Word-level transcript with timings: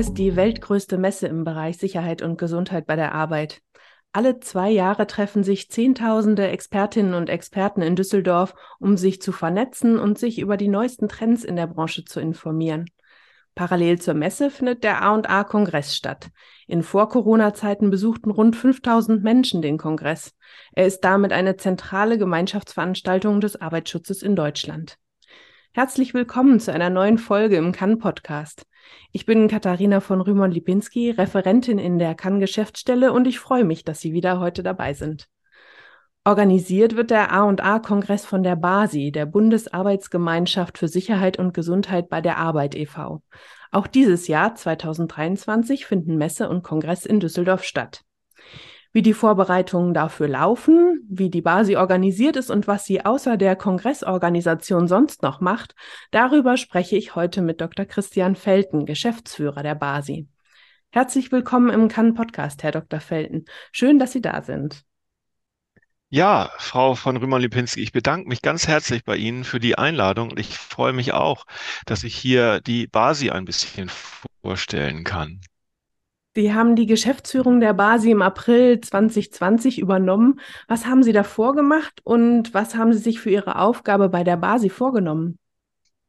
Ist 0.00 0.14
die 0.14 0.34
weltgrößte 0.34 0.96
Messe 0.96 1.26
im 1.26 1.44
Bereich 1.44 1.76
Sicherheit 1.76 2.22
und 2.22 2.38
Gesundheit 2.38 2.86
bei 2.86 2.96
der 2.96 3.12
Arbeit. 3.12 3.60
Alle 4.14 4.40
zwei 4.40 4.70
Jahre 4.70 5.06
treffen 5.06 5.44
sich 5.44 5.70
Zehntausende 5.70 6.48
Expertinnen 6.48 7.12
und 7.12 7.28
Experten 7.28 7.82
in 7.82 7.96
Düsseldorf, 7.96 8.54
um 8.78 8.96
sich 8.96 9.20
zu 9.20 9.30
vernetzen 9.30 9.98
und 9.98 10.18
sich 10.18 10.38
über 10.38 10.56
die 10.56 10.68
neuesten 10.68 11.06
Trends 11.06 11.44
in 11.44 11.54
der 11.54 11.66
Branche 11.66 12.06
zu 12.06 12.18
informieren. 12.18 12.86
Parallel 13.54 14.00
zur 14.00 14.14
Messe 14.14 14.50
findet 14.50 14.84
der 14.84 15.02
A&A-Kongress 15.02 15.94
statt. 15.94 16.30
In 16.66 16.82
Vor-Corona-Zeiten 16.82 17.90
besuchten 17.90 18.30
rund 18.30 18.56
5000 18.56 19.22
Menschen 19.22 19.60
den 19.60 19.76
Kongress. 19.76 20.34
Er 20.72 20.86
ist 20.86 21.00
damit 21.04 21.34
eine 21.34 21.58
zentrale 21.58 22.16
Gemeinschaftsveranstaltung 22.16 23.42
des 23.42 23.60
Arbeitsschutzes 23.60 24.22
in 24.22 24.34
Deutschland. 24.34 24.96
Herzlich 25.72 26.14
willkommen 26.14 26.58
zu 26.58 26.72
einer 26.72 26.88
neuen 26.88 27.18
Folge 27.18 27.56
im 27.56 27.72
Kann-Podcast. 27.72 28.64
Ich 29.12 29.26
bin 29.26 29.48
Katharina 29.48 30.00
von 30.00 30.20
Rümon-Lipinski, 30.20 31.10
Referentin 31.10 31.78
in 31.78 31.98
der 31.98 32.14
Kann-Geschäftsstelle 32.14 33.12
und 33.12 33.26
ich 33.26 33.38
freue 33.38 33.64
mich, 33.64 33.84
dass 33.84 34.00
Sie 34.00 34.12
wieder 34.12 34.40
heute 34.40 34.62
dabei 34.62 34.94
sind. 34.94 35.28
Organisiert 36.24 36.96
wird 36.96 37.10
der 37.10 37.32
A&A-Kongress 37.32 38.26
von 38.26 38.42
der 38.42 38.56
BASI, 38.56 39.10
der 39.10 39.26
Bundesarbeitsgemeinschaft 39.26 40.78
für 40.78 40.88
Sicherheit 40.88 41.38
und 41.38 41.54
Gesundheit 41.54 42.08
bei 42.08 42.20
der 42.20 42.36
Arbeit 42.36 42.74
e.V. 42.74 43.22
Auch 43.70 43.86
dieses 43.86 44.28
Jahr, 44.28 44.54
2023, 44.54 45.86
finden 45.86 46.16
Messe 46.16 46.48
und 46.48 46.62
Kongress 46.62 47.06
in 47.06 47.20
Düsseldorf 47.20 47.64
statt 47.64 48.04
wie 48.92 49.02
die 49.02 49.14
Vorbereitungen 49.14 49.94
dafür 49.94 50.28
laufen, 50.28 51.06
wie 51.08 51.30
die 51.30 51.42
BASI 51.42 51.76
organisiert 51.76 52.36
ist 52.36 52.50
und 52.50 52.66
was 52.66 52.84
sie 52.84 53.04
außer 53.04 53.36
der 53.36 53.54
Kongressorganisation 53.54 54.88
sonst 54.88 55.22
noch 55.22 55.40
macht, 55.40 55.74
darüber 56.10 56.56
spreche 56.56 56.96
ich 56.96 57.14
heute 57.14 57.40
mit 57.40 57.60
Dr. 57.60 57.84
Christian 57.84 58.34
Felten, 58.34 58.86
Geschäftsführer 58.86 59.62
der 59.62 59.76
BASI. 59.76 60.28
Herzlich 60.90 61.30
willkommen 61.30 61.70
im 61.70 61.86
Cannes 61.86 62.14
Podcast, 62.14 62.64
Herr 62.64 62.72
Dr. 62.72 62.98
Felten. 62.98 63.44
Schön, 63.70 64.00
dass 64.00 64.10
Sie 64.10 64.20
da 64.20 64.42
sind. 64.42 64.82
Ja, 66.12 66.50
Frau 66.58 66.96
von 66.96 67.16
Rümer-Lipinski, 67.16 67.80
ich 67.80 67.92
bedanke 67.92 68.28
mich 68.28 68.42
ganz 68.42 68.66
herzlich 68.66 69.04
bei 69.04 69.16
Ihnen 69.16 69.44
für 69.44 69.60
die 69.60 69.78
Einladung 69.78 70.30
und 70.30 70.40
ich 70.40 70.58
freue 70.58 70.92
mich 70.92 71.12
auch, 71.12 71.46
dass 71.86 72.02
ich 72.02 72.16
hier 72.16 72.60
die 72.60 72.88
BASI 72.88 73.30
ein 73.30 73.44
bisschen 73.44 73.88
vorstellen 74.42 75.04
kann. 75.04 75.40
Sie 76.40 76.54
haben 76.54 76.74
die 76.74 76.86
Geschäftsführung 76.86 77.60
der 77.60 77.74
BASI 77.74 78.12
im 78.12 78.22
April 78.22 78.80
2020 78.80 79.78
übernommen. 79.78 80.40
Was 80.68 80.86
haben 80.86 81.02
Sie 81.02 81.12
davor 81.12 81.54
gemacht 81.54 82.00
und 82.02 82.54
was 82.54 82.74
haben 82.74 82.94
Sie 82.94 82.98
sich 82.98 83.20
für 83.20 83.28
Ihre 83.28 83.56
Aufgabe 83.56 84.08
bei 84.08 84.24
der 84.24 84.38
BASI 84.38 84.70
vorgenommen? 84.70 85.38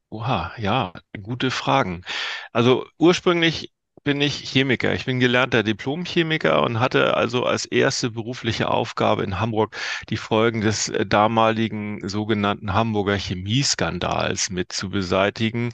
Oha, 0.09 0.54
ja, 0.58 0.94
gute 1.22 1.52
Fragen. 1.52 2.06
Also 2.54 2.86
ursprünglich 2.98 3.74
bin 4.04 4.20
ich 4.22 4.50
Chemiker. 4.50 4.94
Ich 4.94 5.06
bin 5.06 5.20
gelernter 5.20 5.64
Diplomchemiker 5.64 6.64
und 6.64 6.80
hatte 6.80 7.16
also 7.16 7.46
als 7.46 7.66
erste 7.66 8.10
berufliche 8.12 8.70
Aufgabe 8.70 9.24
in 9.24 9.40
Hamburg 9.40 9.76
die 10.10 10.18
Folgen 10.18 10.62
des 10.62 10.90
äh, 10.90 11.06
damaligen 11.06 12.08
sogenannten 12.08 12.74
Hamburger 12.74 13.16
Chemieskandals 13.18 14.50
mit 14.50 14.72
zu 14.72 14.90
beseitigen. 14.90 15.74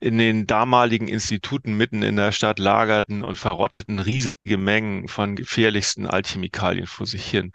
In 0.00 0.18
den 0.18 0.46
damaligen 0.46 1.08
Instituten 1.08 1.76
mitten 1.76 2.02
in 2.02 2.16
der 2.16 2.32
Stadt 2.32 2.58
lagerten 2.58 3.24
und 3.24 3.36
verrotteten 3.36 3.98
riesige 3.98 4.58
Mengen 4.58 5.08
von 5.08 5.34
gefährlichsten 5.36 6.06
Altchemikalien 6.06 6.86
vor 6.86 7.06
sich 7.06 7.26
hin. 7.26 7.52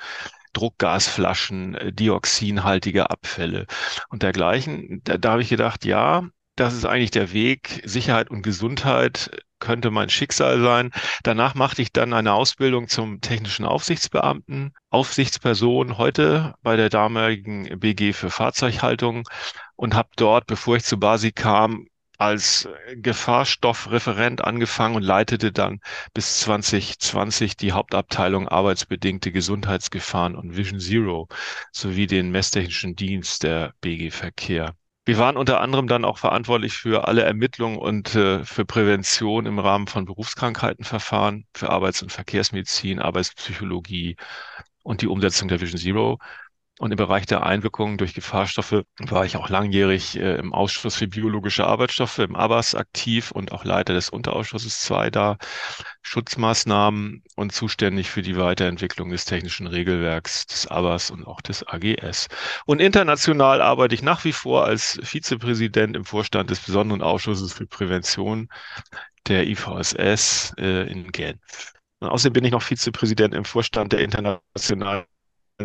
Druckgasflaschen, 0.54 1.76
äh, 1.76 1.94
dioxinhaltige 1.94 3.10
Abfälle 3.10 3.68
und 4.10 4.24
dergleichen. 4.24 5.02
Da, 5.04 5.18
da 5.18 5.32
habe 5.34 5.42
ich 5.44 5.50
gedacht, 5.50 5.86
ja, 5.86 6.28
das 6.60 6.74
ist 6.74 6.86
eigentlich 6.86 7.12
der 7.12 7.32
Weg. 7.32 7.82
Sicherheit 7.86 8.30
und 8.30 8.42
Gesundheit 8.42 9.32
könnte 9.60 9.92
mein 9.92 10.10
Schicksal 10.10 10.62
sein. 10.62 10.92
Danach 11.24 11.56
machte 11.56 11.82
ich 11.82 11.94
dann 11.94 12.14
eine 12.14 12.34
Ausbildung 12.34 12.88
zum 12.88 13.22
technischen 13.22 13.66
Aufsichtsbeamten, 13.66 14.74
Aufsichtsperson 14.90 15.98
heute 15.98 16.56
bei 16.62 16.76
der 16.76 16.90
damaligen 16.90 17.80
BG 17.80 18.14
für 18.14 18.30
Fahrzeughaltung 18.30 19.28
und 19.76 19.96
habe 19.96 20.10
dort, 20.18 20.48
bevor 20.48 20.76
ich 20.76 20.84
zu 20.84 20.98
Basi 21.00 21.32
kam, 21.32 21.88
als 22.18 22.68
Gefahrstoffreferent 22.96 24.44
angefangen 24.44 24.98
und 24.98 25.04
leitete 25.04 25.54
dann 25.54 25.80
bis 26.14 26.42
2020 26.42 27.56
die 27.56 27.72
Hauptabteilung 27.72 28.50
arbeitsbedingte 28.50 29.32
Gesundheitsgefahren 29.32 30.36
und 30.36 30.58
Vision 30.58 30.82
Zero 30.82 31.30
sowie 31.72 32.08
den 32.08 32.32
messtechnischen 32.32 32.98
Dienst 32.98 33.44
der 33.44 33.74
BG 33.80 34.12
Verkehr. 34.12 34.76
Wir 35.10 35.18
waren 35.18 35.38
unter 35.38 35.60
anderem 35.60 35.88
dann 35.88 36.06
auch 36.06 36.20
verantwortlich 36.20 36.78
für 36.78 37.08
alle 37.08 37.24
Ermittlungen 37.24 37.80
und 37.80 38.14
äh, 38.14 38.46
für 38.46 38.64
Prävention 38.64 39.48
im 39.48 39.58
Rahmen 39.58 39.88
von 39.88 40.06
Berufskrankheitenverfahren, 40.06 41.48
für 41.52 41.72
Arbeits- 41.72 42.04
und 42.04 42.12
Verkehrsmedizin, 42.12 43.00
Arbeitspsychologie 43.00 44.18
und 44.84 45.02
die 45.02 45.08
Umsetzung 45.08 45.48
der 45.48 45.62
Vision 45.62 45.80
Zero. 45.82 46.20
Und 46.80 46.92
im 46.92 46.98
Bereich 46.98 47.26
der 47.26 47.46
Einwirkungen 47.46 47.98
durch 47.98 48.14
Gefahrstoffe 48.14 48.84
war 49.00 49.26
ich 49.26 49.36
auch 49.36 49.50
langjährig 49.50 50.18
äh, 50.18 50.38
im 50.38 50.54
Ausschuss 50.54 50.96
für 50.96 51.10
biologische 51.10 51.68
Arbeitsstoffe, 51.68 52.20
im 52.20 52.38
ABAS 52.38 52.74
aktiv 52.74 53.32
und 53.32 53.52
auch 53.52 53.66
Leiter 53.66 53.94
des 53.94 54.10
Unterausschusses 54.10 54.80
2 54.84 55.10
da, 55.10 55.38
Schutzmaßnahmen 56.04 57.22
und 57.36 57.52
zuständig 57.52 58.10
für 58.10 58.22
die 58.22 58.38
Weiterentwicklung 58.38 59.10
des 59.10 59.26
technischen 59.26 59.68
Regelwerks 59.68 60.46
des 60.46 60.68
ABAS 60.68 61.12
und 61.12 61.28
auch 61.28 61.42
des 61.42 61.68
AGS. 61.68 62.30
Und 62.66 62.80
international 62.80 63.62
arbeite 63.62 63.94
ich 63.94 64.02
nach 64.02 64.24
wie 64.24 64.32
vor 64.32 64.64
als 64.64 65.02
Vizepräsident 65.04 65.98
im 65.98 66.06
Vorstand 66.06 66.50
des 66.50 66.62
besonderen 66.62 67.02
Ausschusses 67.02 67.52
für 67.52 67.68
Prävention 67.68 68.48
der 69.28 69.48
IVSS 69.48 70.54
äh, 70.58 70.90
in 70.90 71.12
Genf. 71.12 71.74
Und 72.00 72.08
außerdem 72.08 72.32
bin 72.32 72.46
ich 72.46 72.52
noch 72.52 72.64
Vizepräsident 72.64 73.34
im 73.34 73.44
Vorstand 73.44 73.92
der 73.92 74.00
internationalen 74.00 75.04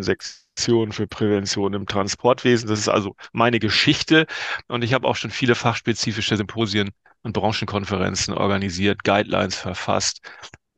Sektion 0.01 0.44
für 0.57 1.07
Prävention 1.07 1.75
im 1.75 1.87
Transportwesen. 1.87 2.69
Das 2.69 2.79
ist 2.79 2.89
also 2.89 3.17
meine 3.33 3.59
Geschichte. 3.59 4.27
Und 4.69 4.83
ich 4.85 4.95
habe 4.95 5.07
auch 5.07 5.17
schon 5.17 5.31
viele 5.31 5.55
fachspezifische 5.55 6.37
Symposien 6.37 6.91
und 7.23 7.33
Branchenkonferenzen 7.33 8.35
organisiert, 8.35 9.05
Guidelines 9.05 9.57
verfasst. 9.57 10.21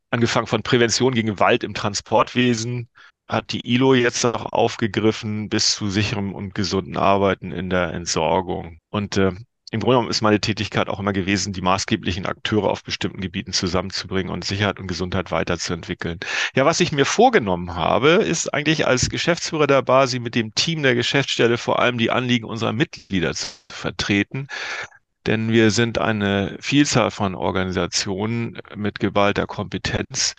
Angefangen 0.09 0.47
von 0.47 0.63
Prävention 0.63 1.13
gegen 1.13 1.27
Gewalt 1.27 1.63
im 1.63 1.73
Transportwesen, 1.73 2.89
hat 3.27 3.51
die 3.51 3.73
ILO 3.73 3.93
jetzt 3.93 4.25
auch 4.25 4.53
aufgegriffen 4.53 5.49
bis 5.49 5.75
zu 5.75 5.89
sicherem 5.89 6.33
und 6.33 6.55
gesunden 6.55 6.97
Arbeiten 6.97 7.51
in 7.51 7.69
der 7.69 7.93
Entsorgung. 7.93 8.79
Und 8.89 9.17
äh, 9.17 9.33
im 9.71 9.81
Grunde 9.81 9.95
genommen 9.95 10.09
ist 10.09 10.21
meine 10.21 10.39
Tätigkeit 10.39 10.87
auch 10.87 10.99
immer 10.99 11.11
gewesen, 11.11 11.51
die 11.51 11.61
maßgeblichen 11.61 12.25
Akteure 12.25 12.69
auf 12.69 12.83
bestimmten 12.83 13.19
Gebieten 13.19 13.51
zusammenzubringen 13.51 14.31
und 14.31 14.45
Sicherheit 14.45 14.79
und 14.79 14.87
Gesundheit 14.87 15.29
weiterzuentwickeln. 15.31 16.19
Ja, 16.55 16.65
was 16.65 16.79
ich 16.79 16.93
mir 16.93 17.05
vorgenommen 17.05 17.75
habe, 17.75 18.09
ist 18.11 18.53
eigentlich 18.53 18.87
als 18.87 19.09
Geschäftsführer 19.09 19.67
der 19.67 19.81
Basi 19.81 20.19
mit 20.19 20.35
dem 20.35 20.55
Team 20.55 20.83
der 20.83 20.95
Geschäftsstelle 20.95 21.57
vor 21.57 21.79
allem 21.79 21.97
die 21.97 22.11
Anliegen 22.11 22.45
unserer 22.45 22.71
Mitglieder 22.71 23.33
zu 23.33 23.47
vertreten. 23.69 24.47
Denn 25.25 25.51
wir 25.51 25.71
sind 25.71 25.97
eine 25.97 26.57
Vielzahl 26.61 27.11
von 27.11 27.35
Organisationen 27.35 28.59
mit 28.75 28.99
geballter 29.01 29.47
Kompetenz 29.47 30.35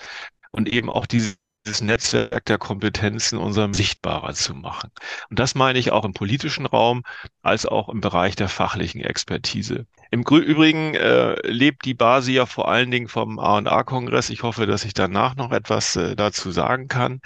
und 0.53 0.71
eben 0.71 0.88
auch 0.88 1.05
diese 1.06 1.34
dieses 1.69 1.83
Netzwerk 1.83 2.47
der 2.47 2.59
Kompetenzen 2.59 3.39
unserem 3.39 3.75
sichtbarer 3.75 4.33
zu 4.33 4.55
machen. 4.55 4.91
Und 5.29 5.39
das 5.39 5.55
meine 5.55 5.79
ich 5.79 5.93
auch 5.93 6.05
im 6.05 6.15
politischen 6.15 6.65
Raum 6.65 7.03
als 7.43 7.67
auch 7.67 7.91
im 7.91 8.01
Bereich 8.01 8.37
der 8.37 8.49
fachlichen 8.49 9.03
Expertise. 9.03 9.87
Im 10.11 10.23
Übrigen 10.23 10.95
äh, 10.95 11.34
lebt 11.47 11.85
die 11.85 11.93
Basi 11.93 12.32
ja 12.32 12.47
vor 12.47 12.69
allen 12.69 12.91
Dingen 12.91 13.09
vom 13.09 13.38
A&A-Kongress. 13.38 14.31
Ich 14.31 14.43
hoffe, 14.43 14.67
dass 14.67 14.87
ich 14.87 14.94
danach 14.94 15.37
noch 15.37 15.53
etwas 15.53 15.94
äh, 15.97 16.17
dazu 16.17 16.50
sagen 16.50 16.88
kann 16.88 17.20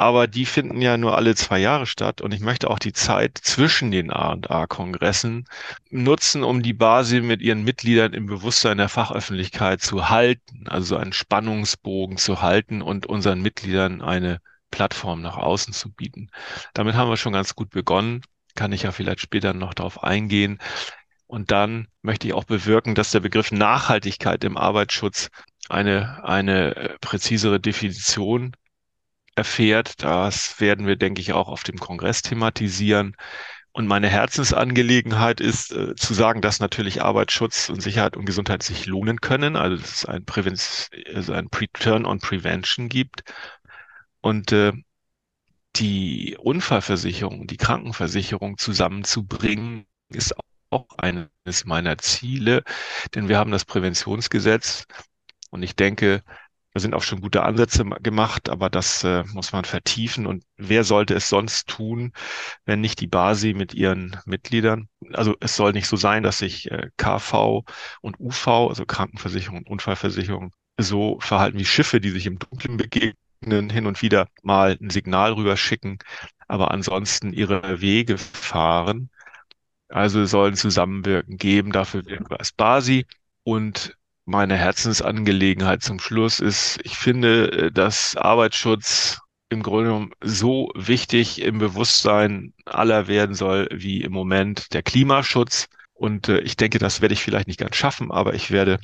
aber 0.00 0.26
die 0.26 0.46
finden 0.46 0.80
ja 0.80 0.96
nur 0.96 1.14
alle 1.14 1.34
zwei 1.34 1.58
Jahre 1.58 1.84
statt 1.84 2.22
und 2.22 2.32
ich 2.32 2.40
möchte 2.40 2.70
auch 2.70 2.78
die 2.78 2.94
Zeit 2.94 3.36
zwischen 3.36 3.90
den 3.90 4.10
A&A-Kongressen 4.10 5.46
nutzen, 5.90 6.42
um 6.42 6.62
die 6.62 6.72
Basis 6.72 7.22
mit 7.22 7.42
ihren 7.42 7.64
Mitgliedern 7.64 8.14
im 8.14 8.24
Bewusstsein 8.24 8.78
der 8.78 8.88
Fachöffentlichkeit 8.88 9.82
zu 9.82 10.08
halten, 10.08 10.66
also 10.68 10.96
einen 10.96 11.12
Spannungsbogen 11.12 12.16
zu 12.16 12.40
halten 12.40 12.80
und 12.80 13.04
unseren 13.04 13.42
Mitgliedern 13.42 14.00
eine 14.00 14.40
Plattform 14.70 15.20
nach 15.20 15.36
außen 15.36 15.74
zu 15.74 15.92
bieten. 15.92 16.30
Damit 16.72 16.94
haben 16.94 17.10
wir 17.10 17.18
schon 17.18 17.34
ganz 17.34 17.54
gut 17.54 17.68
begonnen, 17.68 18.22
kann 18.54 18.72
ich 18.72 18.84
ja 18.84 18.92
vielleicht 18.92 19.20
später 19.20 19.52
noch 19.52 19.74
darauf 19.74 20.02
eingehen. 20.02 20.60
Und 21.26 21.50
dann 21.50 21.88
möchte 22.00 22.26
ich 22.26 22.32
auch 22.32 22.44
bewirken, 22.44 22.94
dass 22.94 23.10
der 23.10 23.20
Begriff 23.20 23.52
Nachhaltigkeit 23.52 24.44
im 24.44 24.56
Arbeitsschutz 24.56 25.28
eine, 25.68 26.24
eine 26.24 26.74
äh, 26.74 26.98
präzisere 27.02 27.60
Definition 27.60 28.56
erfährt. 29.40 30.02
Das 30.02 30.60
werden 30.60 30.86
wir, 30.86 30.96
denke 30.96 31.20
ich, 31.20 31.32
auch 31.32 31.48
auf 31.48 31.62
dem 31.62 31.78
Kongress 31.78 32.22
thematisieren. 32.22 33.16
Und 33.72 33.86
meine 33.86 34.08
Herzensangelegenheit 34.08 35.40
ist 35.40 35.72
äh, 35.72 35.94
zu 35.94 36.12
sagen, 36.12 36.42
dass 36.42 36.60
natürlich 36.60 37.02
Arbeitsschutz 37.02 37.70
und 37.70 37.80
Sicherheit 37.80 38.16
und 38.16 38.26
Gesundheit 38.26 38.62
sich 38.62 38.86
lohnen 38.86 39.20
können. 39.20 39.56
Also 39.56 39.76
dass 39.76 39.92
es 39.92 40.04
ein, 40.04 40.24
Prävenz 40.24 40.90
also 41.14 41.32
ein 41.32 41.48
Return 41.54 42.04
on 42.04 42.18
Prevention 42.18 42.88
gibt. 42.88 43.22
Und 44.20 44.52
äh, 44.52 44.72
die 45.76 46.36
Unfallversicherung, 46.38 47.46
die 47.46 47.56
Krankenversicherung 47.56 48.58
zusammenzubringen, 48.58 49.86
ist 50.10 50.34
auch 50.70 50.88
eines 50.98 51.64
meiner 51.64 51.98
Ziele, 51.98 52.62
denn 53.14 53.28
wir 53.28 53.38
haben 53.38 53.50
das 53.50 53.64
Präventionsgesetz 53.64 54.86
und 55.50 55.62
ich 55.62 55.74
denke, 55.76 56.22
da 56.72 56.80
sind 56.80 56.94
auch 56.94 57.02
schon 57.02 57.20
gute 57.20 57.42
Ansätze 57.42 57.84
gemacht, 57.84 58.48
aber 58.48 58.70
das 58.70 59.02
äh, 59.02 59.24
muss 59.32 59.52
man 59.52 59.64
vertiefen. 59.64 60.26
Und 60.26 60.44
wer 60.56 60.84
sollte 60.84 61.14
es 61.14 61.28
sonst 61.28 61.68
tun, 61.68 62.12
wenn 62.64 62.80
nicht 62.80 63.00
die 63.00 63.08
BASI 63.08 63.54
mit 63.54 63.74
ihren 63.74 64.16
Mitgliedern? 64.24 64.88
Also 65.12 65.34
es 65.40 65.56
soll 65.56 65.72
nicht 65.72 65.88
so 65.88 65.96
sein, 65.96 66.22
dass 66.22 66.38
sich 66.38 66.70
äh, 66.70 66.90
KV 66.96 67.64
und 68.02 68.20
UV, 68.20 68.68
also 68.68 68.86
Krankenversicherung 68.86 69.58
und 69.58 69.68
Unfallversicherung, 69.68 70.52
so 70.78 71.18
verhalten 71.20 71.58
wie 71.58 71.64
Schiffe, 71.64 72.00
die 72.00 72.10
sich 72.10 72.26
im 72.26 72.38
Dunkeln 72.38 72.76
begegnen, 72.76 73.70
hin 73.70 73.86
und 73.86 74.00
wieder 74.02 74.28
mal 74.42 74.78
ein 74.80 74.90
Signal 74.90 75.32
rüberschicken, 75.32 75.98
aber 76.48 76.70
ansonsten 76.70 77.32
ihre 77.32 77.80
Wege 77.80 78.16
fahren. 78.18 79.10
Also 79.88 80.24
sollen 80.24 80.54
Zusammenwirken 80.54 81.36
geben. 81.36 81.72
Dafür 81.72 82.06
wirken 82.06 82.30
wir 82.30 82.38
als 82.38 82.52
BASI. 82.52 83.06
Und 83.42 83.96
meine 84.30 84.56
Herzensangelegenheit 84.56 85.82
zum 85.82 85.98
Schluss 85.98 86.38
ist, 86.40 86.78
ich 86.84 86.96
finde, 86.96 87.52
äh, 87.52 87.72
dass 87.72 88.16
Arbeitsschutz 88.16 89.18
im 89.50 89.62
Grunde 89.62 90.14
so 90.22 90.70
wichtig 90.74 91.42
im 91.42 91.58
Bewusstsein 91.58 92.54
aller 92.64 93.08
werden 93.08 93.34
soll, 93.34 93.68
wie 93.72 94.02
im 94.02 94.12
Moment 94.12 94.72
der 94.72 94.82
Klimaschutz. 94.82 95.68
Und 95.92 96.28
äh, 96.28 96.38
ich 96.40 96.56
denke, 96.56 96.78
das 96.78 97.00
werde 97.00 97.14
ich 97.14 97.22
vielleicht 97.22 97.48
nicht 97.48 97.58
ganz 97.60 97.76
schaffen, 97.76 98.12
aber 98.12 98.34
ich 98.34 98.50
werde 98.52 98.78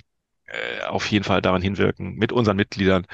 äh, 0.47 0.83
auf 0.87 1.07
jeden 1.11 1.25
Fall 1.25 1.43
daran 1.43 1.63
hinwirken 1.63 2.17
mit 2.17 2.33
unseren 2.33 2.57
Mitgliedern, 2.57 3.07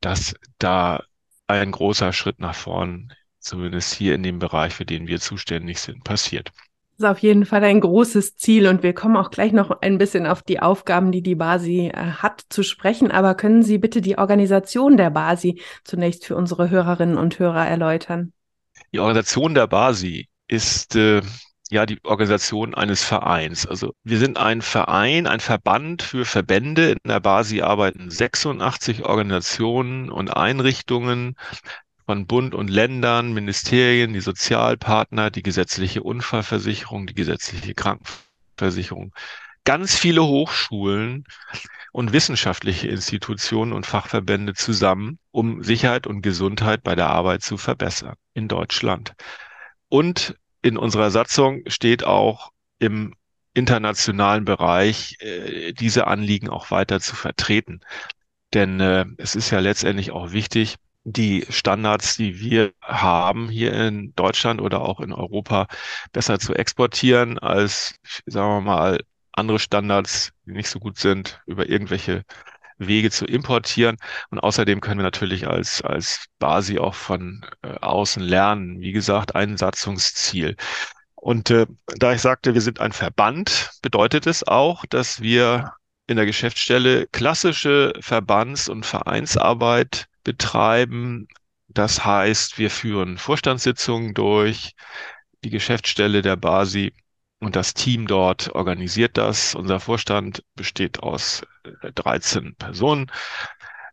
dass 0.00 0.34
da 0.58 1.02
ein 1.46 1.72
großer 1.72 2.12
Schritt 2.12 2.38
nach 2.40 2.54
vorn, 2.54 3.12
zumindest 3.40 3.94
hier 3.94 4.14
in 4.14 4.22
dem 4.22 4.38
Bereich, 4.38 4.74
für 4.74 4.84
den 4.84 5.06
wir 5.06 5.20
zuständig 5.20 5.80
sind, 5.80 6.04
passiert 6.04 6.52
ist 6.98 7.04
auf 7.04 7.20
jeden 7.20 7.46
Fall 7.46 7.62
ein 7.62 7.80
großes 7.80 8.36
Ziel 8.36 8.66
und 8.66 8.82
wir 8.82 8.92
kommen 8.92 9.16
auch 9.16 9.30
gleich 9.30 9.52
noch 9.52 9.70
ein 9.82 9.98
bisschen 9.98 10.26
auf 10.26 10.42
die 10.42 10.60
Aufgaben, 10.60 11.12
die 11.12 11.22
die 11.22 11.36
BASI 11.36 11.92
äh, 11.94 11.96
hat, 11.96 12.44
zu 12.48 12.64
sprechen. 12.64 13.12
Aber 13.12 13.34
können 13.34 13.62
Sie 13.62 13.78
bitte 13.78 14.00
die 14.00 14.18
Organisation 14.18 14.96
der 14.96 15.10
BASI 15.10 15.60
zunächst 15.84 16.26
für 16.26 16.34
unsere 16.34 16.70
Hörerinnen 16.70 17.16
und 17.16 17.38
Hörer 17.38 17.66
erläutern? 17.66 18.32
Die 18.92 18.98
Organisation 18.98 19.54
der 19.54 19.68
BASI 19.68 20.28
ist 20.48 20.96
äh, 20.96 21.22
ja 21.70 21.86
die 21.86 21.98
Organisation 22.02 22.74
eines 22.74 23.04
Vereins. 23.04 23.64
Also 23.64 23.92
wir 24.02 24.18
sind 24.18 24.36
ein 24.36 24.60
Verein, 24.60 25.28
ein 25.28 25.40
Verband 25.40 26.02
für 26.02 26.24
Verbände. 26.24 26.92
In 26.92 27.08
der 27.08 27.20
BASI 27.20 27.62
arbeiten 27.62 28.10
86 28.10 29.04
Organisationen 29.04 30.10
und 30.10 30.36
Einrichtungen 30.36 31.36
von 32.08 32.26
Bund 32.26 32.54
und 32.54 32.68
Ländern, 32.68 33.34
Ministerien, 33.34 34.14
die 34.14 34.20
Sozialpartner, 34.20 35.30
die 35.30 35.42
gesetzliche 35.42 36.02
Unfallversicherung, 36.02 37.06
die 37.06 37.12
gesetzliche 37.12 37.74
Krankenversicherung, 37.74 39.12
ganz 39.64 39.94
viele 39.94 40.24
Hochschulen 40.24 41.26
und 41.92 42.14
wissenschaftliche 42.14 42.88
Institutionen 42.88 43.74
und 43.74 43.84
Fachverbände 43.84 44.54
zusammen, 44.54 45.18
um 45.32 45.62
Sicherheit 45.62 46.06
und 46.06 46.22
Gesundheit 46.22 46.82
bei 46.82 46.94
der 46.94 47.10
Arbeit 47.10 47.42
zu 47.42 47.58
verbessern 47.58 48.14
in 48.32 48.48
Deutschland. 48.48 49.12
Und 49.90 50.34
in 50.62 50.78
unserer 50.78 51.10
Satzung 51.10 51.60
steht 51.66 52.04
auch 52.04 52.52
im 52.78 53.16
internationalen 53.52 54.46
Bereich 54.46 55.18
äh, 55.20 55.74
diese 55.74 56.06
Anliegen 56.06 56.48
auch 56.48 56.70
weiter 56.70 57.00
zu 57.00 57.14
vertreten. 57.14 57.80
Denn 58.54 58.80
äh, 58.80 59.04
es 59.18 59.34
ist 59.34 59.50
ja 59.50 59.58
letztendlich 59.58 60.10
auch 60.10 60.32
wichtig, 60.32 60.78
die 61.12 61.46
Standards, 61.48 62.16
die 62.16 62.40
wir 62.40 62.72
haben 62.82 63.48
hier 63.48 63.72
in 63.72 64.14
Deutschland 64.14 64.60
oder 64.60 64.82
auch 64.82 65.00
in 65.00 65.12
Europa, 65.12 65.66
besser 66.12 66.38
zu 66.38 66.54
exportieren 66.54 67.38
als, 67.38 67.96
sagen 68.26 68.48
wir 68.48 68.60
mal, 68.60 69.00
andere 69.32 69.58
Standards, 69.58 70.32
die 70.46 70.52
nicht 70.52 70.68
so 70.68 70.78
gut 70.80 70.98
sind, 70.98 71.40
über 71.46 71.68
irgendwelche 71.68 72.24
Wege 72.78 73.10
zu 73.10 73.24
importieren. 73.26 73.96
Und 74.30 74.40
außerdem 74.40 74.80
können 74.80 74.98
wir 75.00 75.04
natürlich 75.04 75.46
als, 75.48 75.82
als 75.82 76.26
Basi 76.38 76.78
auch 76.78 76.94
von 76.94 77.44
äh, 77.62 77.68
außen 77.80 78.22
lernen. 78.22 78.80
Wie 78.80 78.92
gesagt, 78.92 79.34
ein 79.34 79.56
Satzungsziel. 79.56 80.56
Und 81.14 81.50
äh, 81.50 81.66
da 81.98 82.12
ich 82.12 82.20
sagte, 82.20 82.54
wir 82.54 82.60
sind 82.60 82.80
ein 82.80 82.92
Verband, 82.92 83.70
bedeutet 83.82 84.26
es 84.26 84.46
auch, 84.46 84.84
dass 84.86 85.20
wir 85.20 85.72
in 86.06 86.16
der 86.16 86.26
Geschäftsstelle 86.26 87.06
klassische 87.08 87.92
Verbands- 88.00 88.68
und 88.68 88.86
Vereinsarbeit 88.86 90.06
betreiben. 90.28 91.26
Das 91.68 92.04
heißt, 92.04 92.58
wir 92.58 92.70
führen 92.70 93.16
Vorstandssitzungen 93.16 94.12
durch, 94.12 94.74
die 95.42 95.48
Geschäftsstelle 95.48 96.20
der 96.20 96.36
BASI 96.36 96.92
und 97.40 97.56
das 97.56 97.72
Team 97.72 98.06
dort 98.06 98.54
organisiert 98.54 99.16
das. 99.16 99.54
Unser 99.54 99.80
Vorstand 99.80 100.44
besteht 100.54 101.02
aus 101.02 101.46
13 101.94 102.46
äh, 102.46 102.52
Personen. 102.58 103.10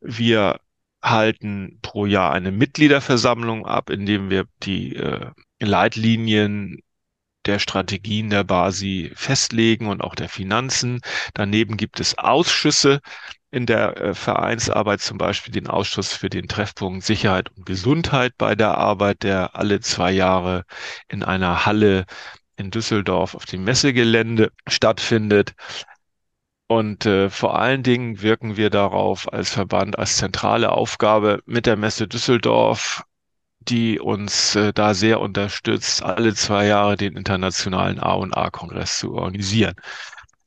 Wir 0.01 0.59
halten 1.01 1.79
pro 1.81 2.05
Jahr 2.05 2.33
eine 2.33 2.51
Mitgliederversammlung 2.51 3.65
ab, 3.65 3.89
indem 3.89 4.29
wir 4.29 4.45
die 4.61 4.97
äh, 4.97 5.31
Leitlinien 5.61 6.81
der 7.45 7.59
Strategien 7.59 8.29
der 8.29 8.43
BASI 8.43 9.13
festlegen 9.15 9.87
und 9.87 10.01
auch 10.01 10.15
der 10.15 10.27
Finanzen. 10.27 10.99
Daneben 11.33 11.77
gibt 11.77 12.01
es 12.01 12.17
Ausschüsse, 12.17 12.99
in 13.55 13.65
der 13.65 13.95
äh, 13.97 14.13
Vereinsarbeit 14.13 14.99
zum 14.99 15.17
Beispiel 15.17 15.53
den 15.53 15.67
Ausschuss 15.67 16.11
für 16.11 16.29
den 16.29 16.49
Treffpunkt 16.49 17.05
Sicherheit 17.05 17.49
und 17.55 17.65
Gesundheit 17.65 18.33
bei 18.37 18.53
der 18.53 18.77
Arbeit, 18.77 19.23
der 19.23 19.55
alle 19.55 19.79
zwei 19.79 20.11
Jahre 20.11 20.65
in 21.07 21.23
einer 21.23 21.65
Halle 21.65 22.05
in 22.57 22.69
Düsseldorf 22.69 23.33
auf 23.33 23.45
dem 23.45 23.63
Messegelände 23.63 24.51
stattfindet. 24.67 25.53
Und 26.67 27.05
äh, 27.05 27.29
vor 27.29 27.57
allen 27.57 27.81
Dingen 27.81 28.21
wirken 28.21 28.57
wir 28.57 28.69
darauf 28.69 29.31
als 29.31 29.51
Verband, 29.51 29.97
als 29.97 30.17
zentrale 30.17 30.71
Aufgabe 30.71 31.41
mit 31.45 31.65
der 31.65 31.77
Messe 31.77 32.09
Düsseldorf, 32.09 33.03
die 33.59 34.01
uns 34.01 34.55
äh, 34.55 34.73
da 34.73 34.93
sehr 34.93 35.21
unterstützt, 35.21 36.03
alle 36.03 36.33
zwei 36.33 36.65
Jahre 36.67 36.97
den 36.97 37.15
internationalen 37.15 38.01
A&A-Kongress 38.01 38.99
zu 38.99 39.13
organisieren. 39.13 39.75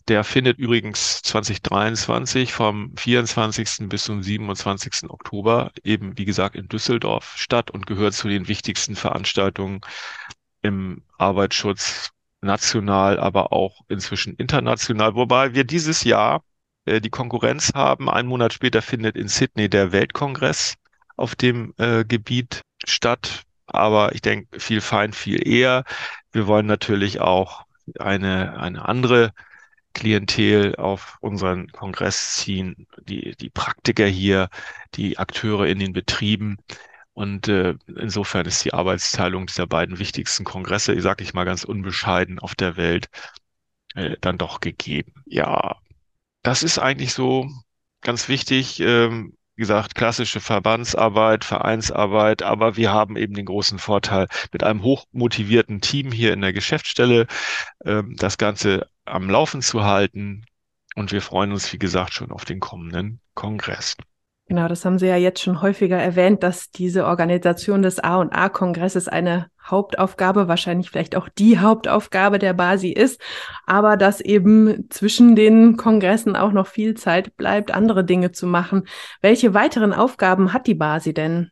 Der 0.09 0.25
findet 0.25 0.59
übrigens 0.59 1.21
2023 1.23 2.53
vom 2.55 2.97
24. 2.97 3.89
bis 3.91 4.05
zum 4.05 4.23
27. 4.23 5.11
Oktober 5.11 5.71
eben, 5.85 6.17
wie 6.17 6.25
gesagt, 6.25 6.57
in 6.57 6.67
Düsseldorf 6.67 7.35
statt 7.37 7.71
und 7.71 7.87
gehört 7.87 8.15
zu 8.15 8.29
den 8.29 8.49
wichtigsten 8.49 8.97
Veranstaltungen 8.97 9.83
im 10.63 11.03
Arbeitsschutz 11.19 12.11
national, 12.41 13.21
aber 13.21 13.53
auch 13.53 13.83
inzwischen 13.89 14.35
international. 14.37 15.15
Wobei 15.15 15.55
wir 15.55 15.65
dieses 15.65 16.05
Jahr 16.05 16.43
äh, 16.87 17.03
die 17.03 17.11
Konkurrenz 17.11 17.73
haben. 17.75 18.09
Ein 18.09 18.27
Monat 18.27 18.55
später 18.55 18.81
findet 18.81 19.15
in 19.15 19.29
Sydney 19.29 19.69
der 19.69 19.93
Weltkongress 19.93 20.77
auf 21.19 21.37
dem 21.37 21.75
äh, 21.77 22.05
Gebiet 22.05 22.63
statt. 22.87 23.43
Aber 23.67 24.15
ich 24.15 24.23
denke, 24.23 24.59
viel 24.59 24.81
fein, 24.81 25.13
viel 25.13 25.47
eher. 25.47 25.85
Wir 26.33 26.47
wollen 26.47 26.67
natürlich 26.67 27.21
auch 27.21 27.67
eine, 27.99 28.59
eine 28.59 28.89
andere 28.89 29.33
Klientel 29.95 30.77
auf 30.77 31.19
unseren 31.21 31.71
Kongress 31.73 32.37
ziehen, 32.37 32.87
die, 33.01 33.35
die 33.37 33.51
Praktiker 33.51 34.07
hier, 34.07 34.49
die 34.95 35.19
Akteure 35.19 35.67
in 35.67 35.79
den 35.79 35.93
Betrieben. 35.93 36.59
Und 37.15 37.49
äh, 37.49 37.75
insofern 37.87 38.47
ist 38.47 38.65
die 38.65 38.75
Arbeitsteilung 38.75 39.47
dieser 39.47 39.67
beiden 39.67 39.99
wichtigsten 39.99 40.45
Kongresse, 40.45 41.01
sage 41.01 41.25
ich 41.25 41.35
mal 41.35 41.45
ganz 41.45 41.65
unbescheiden, 41.65 42.39
auf 42.39 42.55
der 42.55 42.77
Welt 42.77 43.09
äh, 43.95 44.17
dann 44.21 44.39
doch 44.39 44.61
gegeben. 44.61 45.13
Ja, 45.27 45.77
das 46.43 46.63
ist 46.63 46.79
eigentlich 46.79 47.13
so 47.13 47.51
ganz 48.01 48.29
wichtig. 48.29 48.81
Ähm, 48.81 49.38
wie 49.59 49.63
gesagt, 49.63 49.97
klassische 49.97 50.39
Verbandsarbeit, 50.39 51.45
Vereinsarbeit, 51.45 52.45
aber 52.45 52.77
wir 52.77 52.93
haben 52.93 53.17
eben 53.17 53.35
den 53.35 53.47
großen 53.47 53.81
Vorteil 53.81 54.29
mit 54.53 54.63
einem 54.63 54.85
hochmotivierten 54.85 55.81
Team 55.81 56.13
hier 56.13 56.33
in 56.33 56.43
der 56.43 56.53
Geschäftsstelle, 56.53 57.27
ähm, 57.85 58.15
das 58.17 58.39
Ganze 58.39 58.89
am 59.05 59.29
Laufen 59.29 59.61
zu 59.61 59.83
halten. 59.83 60.45
Und 60.95 61.11
wir 61.11 61.23
freuen 61.23 61.51
uns, 61.51 61.73
wie 61.73 61.79
gesagt, 61.79 62.15
schon 62.15 62.31
auf 62.31 62.45
den 62.45 62.61
kommenden 62.61 63.21
Kongress. 63.35 63.97
Genau, 64.49 64.67
das 64.67 64.87
haben 64.87 64.99
Sie 64.99 65.07
ja 65.07 65.17
jetzt 65.17 65.43
schon 65.43 65.61
häufiger 65.61 65.99
erwähnt, 65.99 66.43
dass 66.43 66.71
diese 66.71 67.05
Organisation 67.05 67.83
des 67.83 68.01
A 68.01 68.17
und 68.17 68.33
A 68.33 68.49
Kongresses 68.49 69.07
eine 69.07 69.51
Hauptaufgabe, 69.63 70.49
wahrscheinlich 70.49 70.89
vielleicht 70.89 71.17
auch 71.17 71.29
die 71.29 71.59
Hauptaufgabe 71.59 72.39
der 72.39 72.55
Basi 72.55 72.89
ist, 72.89 73.21
aber 73.67 73.99
dass 73.99 74.23
eben 74.23 74.89
zwischen 74.89 75.37
den 75.37 75.77
Kongressen 75.77 76.35
auch 76.35 76.53
noch 76.53 76.67
viel 76.67 76.95
Zeit 76.95 77.37
bleibt, 77.37 77.73
andere 77.73 78.05
Dinge 78.05 78.33
zu 78.33 78.47
machen. 78.47 78.89
Welche 79.21 79.53
weiteren 79.53 79.93
Aufgaben 79.93 80.55
hat 80.55 80.67
die 80.67 80.75
Basi 80.75 81.13
denn? 81.13 81.51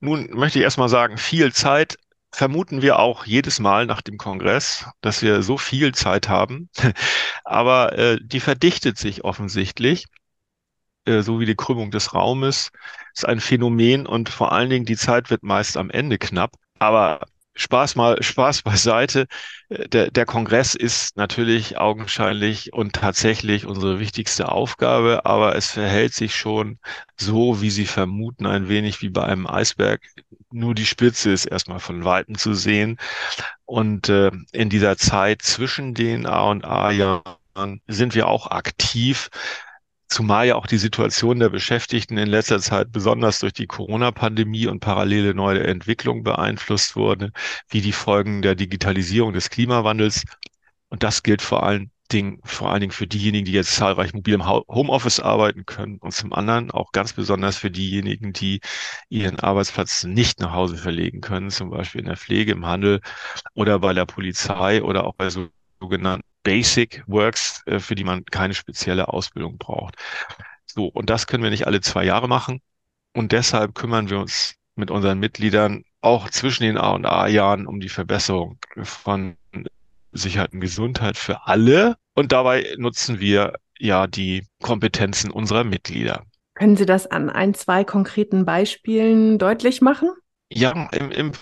Nun 0.00 0.30
möchte 0.32 0.58
ich 0.58 0.64
erstmal 0.64 0.88
sagen, 0.88 1.16
viel 1.16 1.52
Zeit 1.52 1.96
vermuten 2.32 2.82
wir 2.82 2.98
auch 2.98 3.24
jedes 3.24 3.60
Mal 3.60 3.86
nach 3.86 4.02
dem 4.02 4.18
Kongress, 4.18 4.84
dass 5.00 5.22
wir 5.22 5.42
so 5.42 5.58
viel 5.58 5.94
Zeit 5.94 6.28
haben. 6.28 6.70
Aber 7.44 7.96
äh, 7.96 8.18
die 8.20 8.40
verdichtet 8.40 8.98
sich 8.98 9.22
offensichtlich, 9.22 10.06
äh, 11.08 11.22
so 11.22 11.40
wie 11.40 11.46
die 11.46 11.56
Krümmung 11.56 11.90
des 11.90 12.14
Raumes, 12.14 12.70
ist 13.14 13.26
ein 13.26 13.40
Phänomen 13.40 14.06
und 14.06 14.28
vor 14.28 14.52
allen 14.52 14.70
Dingen 14.70 14.84
die 14.84 14.96
Zeit 14.96 15.30
wird 15.30 15.42
meist 15.42 15.76
am 15.76 15.90
Ende 15.90 16.18
knapp. 16.18 16.52
Aber 16.78 17.20
Spaß 17.58 17.96
mal, 17.96 18.22
Spaß 18.22 18.62
beiseite. 18.62 19.26
Der, 19.68 20.10
der 20.10 20.24
Kongress 20.24 20.74
ist 20.74 21.16
natürlich 21.16 21.76
augenscheinlich 21.78 22.72
und 22.72 22.94
tatsächlich 22.94 23.66
unsere 23.66 24.00
wichtigste 24.00 24.50
Aufgabe, 24.50 25.26
aber 25.26 25.56
es 25.56 25.72
verhält 25.72 26.14
sich 26.14 26.36
schon 26.36 26.78
so, 27.16 27.60
wie 27.60 27.70
Sie 27.70 27.86
vermuten, 27.86 28.46
ein 28.46 28.68
wenig 28.68 29.02
wie 29.02 29.10
bei 29.10 29.24
einem 29.24 29.46
Eisberg. 29.46 30.00
Nur 30.50 30.74
die 30.74 30.86
Spitze 30.86 31.32
ist 31.32 31.44
erstmal 31.46 31.80
von 31.80 32.04
Weitem 32.04 32.38
zu 32.38 32.54
sehen. 32.54 32.98
Und 33.66 34.08
äh, 34.08 34.30
in 34.52 34.70
dieser 34.70 34.96
Zeit 34.96 35.42
zwischen 35.42 35.94
den 35.94 36.26
A 36.26 36.42
und 36.50 36.64
A-Jahren 36.64 37.82
sind 37.88 38.14
wir 38.14 38.28
auch 38.28 38.50
aktiv 38.50 39.28
Zumal 40.08 40.46
ja 40.46 40.54
auch 40.56 40.66
die 40.66 40.78
Situation 40.78 41.38
der 41.38 41.50
Beschäftigten 41.50 42.16
in 42.16 42.28
letzter 42.28 42.60
Zeit 42.60 42.92
besonders 42.92 43.40
durch 43.40 43.52
die 43.52 43.66
Corona-Pandemie 43.66 44.66
und 44.66 44.80
parallele 44.80 45.34
neue 45.34 45.64
Entwicklung 45.66 46.22
beeinflusst 46.22 46.96
wurde, 46.96 47.30
wie 47.68 47.82
die 47.82 47.92
Folgen 47.92 48.40
der 48.42 48.54
Digitalisierung 48.54 49.34
des 49.34 49.50
Klimawandels. 49.50 50.24
Und 50.88 51.02
das 51.02 51.22
gilt 51.22 51.42
vor 51.42 51.62
allen 51.62 51.90
Dingen, 52.10 52.40
vor 52.42 52.70
allen 52.70 52.80
Dingen 52.80 52.92
für 52.92 53.06
diejenigen, 53.06 53.44
die 53.44 53.52
jetzt 53.52 53.74
zahlreich 53.74 54.14
mobil 54.14 54.32
im 54.34 54.46
Homeoffice 54.46 55.20
arbeiten 55.20 55.66
können 55.66 55.98
und 55.98 56.12
zum 56.14 56.32
anderen 56.32 56.70
auch 56.70 56.92
ganz 56.92 57.12
besonders 57.12 57.58
für 57.58 57.70
diejenigen, 57.70 58.32
die 58.32 58.60
ihren 59.10 59.38
Arbeitsplatz 59.38 60.04
nicht 60.04 60.40
nach 60.40 60.52
Hause 60.52 60.78
verlegen 60.78 61.20
können, 61.20 61.50
zum 61.50 61.68
Beispiel 61.70 62.00
in 62.00 62.06
der 62.06 62.16
Pflege, 62.16 62.52
im 62.52 62.64
Handel 62.64 63.00
oder 63.54 63.78
bei 63.80 63.92
der 63.92 64.06
Polizei 64.06 64.82
oder 64.82 65.04
auch 65.04 65.14
bei 65.16 65.28
sogenannten 65.80 66.27
Basic 66.42 67.02
Works, 67.06 67.62
äh, 67.66 67.78
für 67.78 67.94
die 67.94 68.04
man 68.04 68.24
keine 68.24 68.54
spezielle 68.54 69.08
Ausbildung 69.08 69.58
braucht. 69.58 69.96
So, 70.66 70.86
und 70.86 71.10
das 71.10 71.26
können 71.26 71.42
wir 71.42 71.50
nicht 71.50 71.66
alle 71.66 71.80
zwei 71.80 72.04
Jahre 72.04 72.28
machen. 72.28 72.60
Und 73.14 73.32
deshalb 73.32 73.74
kümmern 73.74 74.10
wir 74.10 74.18
uns 74.18 74.54
mit 74.76 74.90
unseren 74.90 75.18
Mitgliedern 75.18 75.84
auch 76.00 76.30
zwischen 76.30 76.62
den 76.62 76.78
A 76.78 76.90
und 76.90 77.04
A-Jahren 77.04 77.66
um 77.66 77.80
die 77.80 77.88
Verbesserung 77.88 78.58
von 78.82 79.36
Sicherheit 80.12 80.52
und 80.52 80.60
Gesundheit 80.60 81.16
für 81.16 81.46
alle. 81.46 81.96
Und 82.14 82.32
dabei 82.32 82.74
nutzen 82.76 83.20
wir 83.20 83.54
ja 83.78 84.06
die 84.06 84.46
Kompetenzen 84.62 85.30
unserer 85.30 85.64
Mitglieder. 85.64 86.24
Können 86.54 86.76
Sie 86.76 86.86
das 86.86 87.06
an 87.06 87.30
ein, 87.30 87.54
zwei 87.54 87.84
konkreten 87.84 88.44
Beispielen 88.44 89.38
deutlich 89.38 89.80
machen? 89.80 90.10
Ja, 90.50 90.88
im, 90.92 91.10
im 91.10 91.32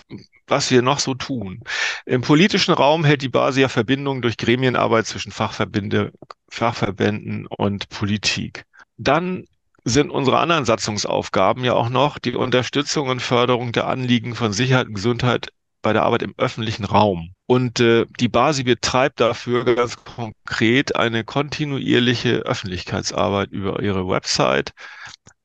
was 0.47 0.71
wir 0.71 0.81
noch 0.81 0.99
so 0.99 1.13
tun. 1.13 1.61
Im 2.05 2.21
politischen 2.21 2.73
Raum 2.73 3.05
hält 3.05 3.21
die 3.21 3.29
Basis 3.29 3.61
ja 3.61 3.69
Verbindungen 3.69 4.21
durch 4.21 4.37
Gremienarbeit 4.37 5.05
zwischen 5.05 5.31
Fachverbände, 5.31 6.11
Fachverbänden 6.49 7.45
und 7.47 7.89
Politik. 7.89 8.65
Dann 8.97 9.45
sind 9.83 10.09
unsere 10.09 10.39
anderen 10.39 10.65
Satzungsaufgaben 10.65 11.63
ja 11.63 11.73
auch 11.73 11.89
noch 11.89 12.19
die 12.19 12.35
Unterstützung 12.35 13.07
und 13.07 13.21
Förderung 13.21 13.71
der 13.71 13.87
Anliegen 13.87 14.35
von 14.35 14.51
Sicherheit 14.51 14.87
und 14.87 14.95
Gesundheit 14.95 15.49
bei 15.81 15.93
der 15.93 16.03
Arbeit 16.03 16.23
im 16.23 16.33
öffentlichen 16.37 16.83
Raum. 16.83 17.33
Und 17.45 17.79
äh, 17.79 18.05
die 18.19 18.27
BASI 18.27 18.63
betreibt 18.63 19.21
dafür 19.21 19.63
ganz 19.63 19.95
konkret 20.03 20.95
eine 20.95 21.23
kontinuierliche 21.23 22.39
Öffentlichkeitsarbeit 22.39 23.51
über 23.51 23.81
ihre 23.81 24.07
Website, 24.07 24.73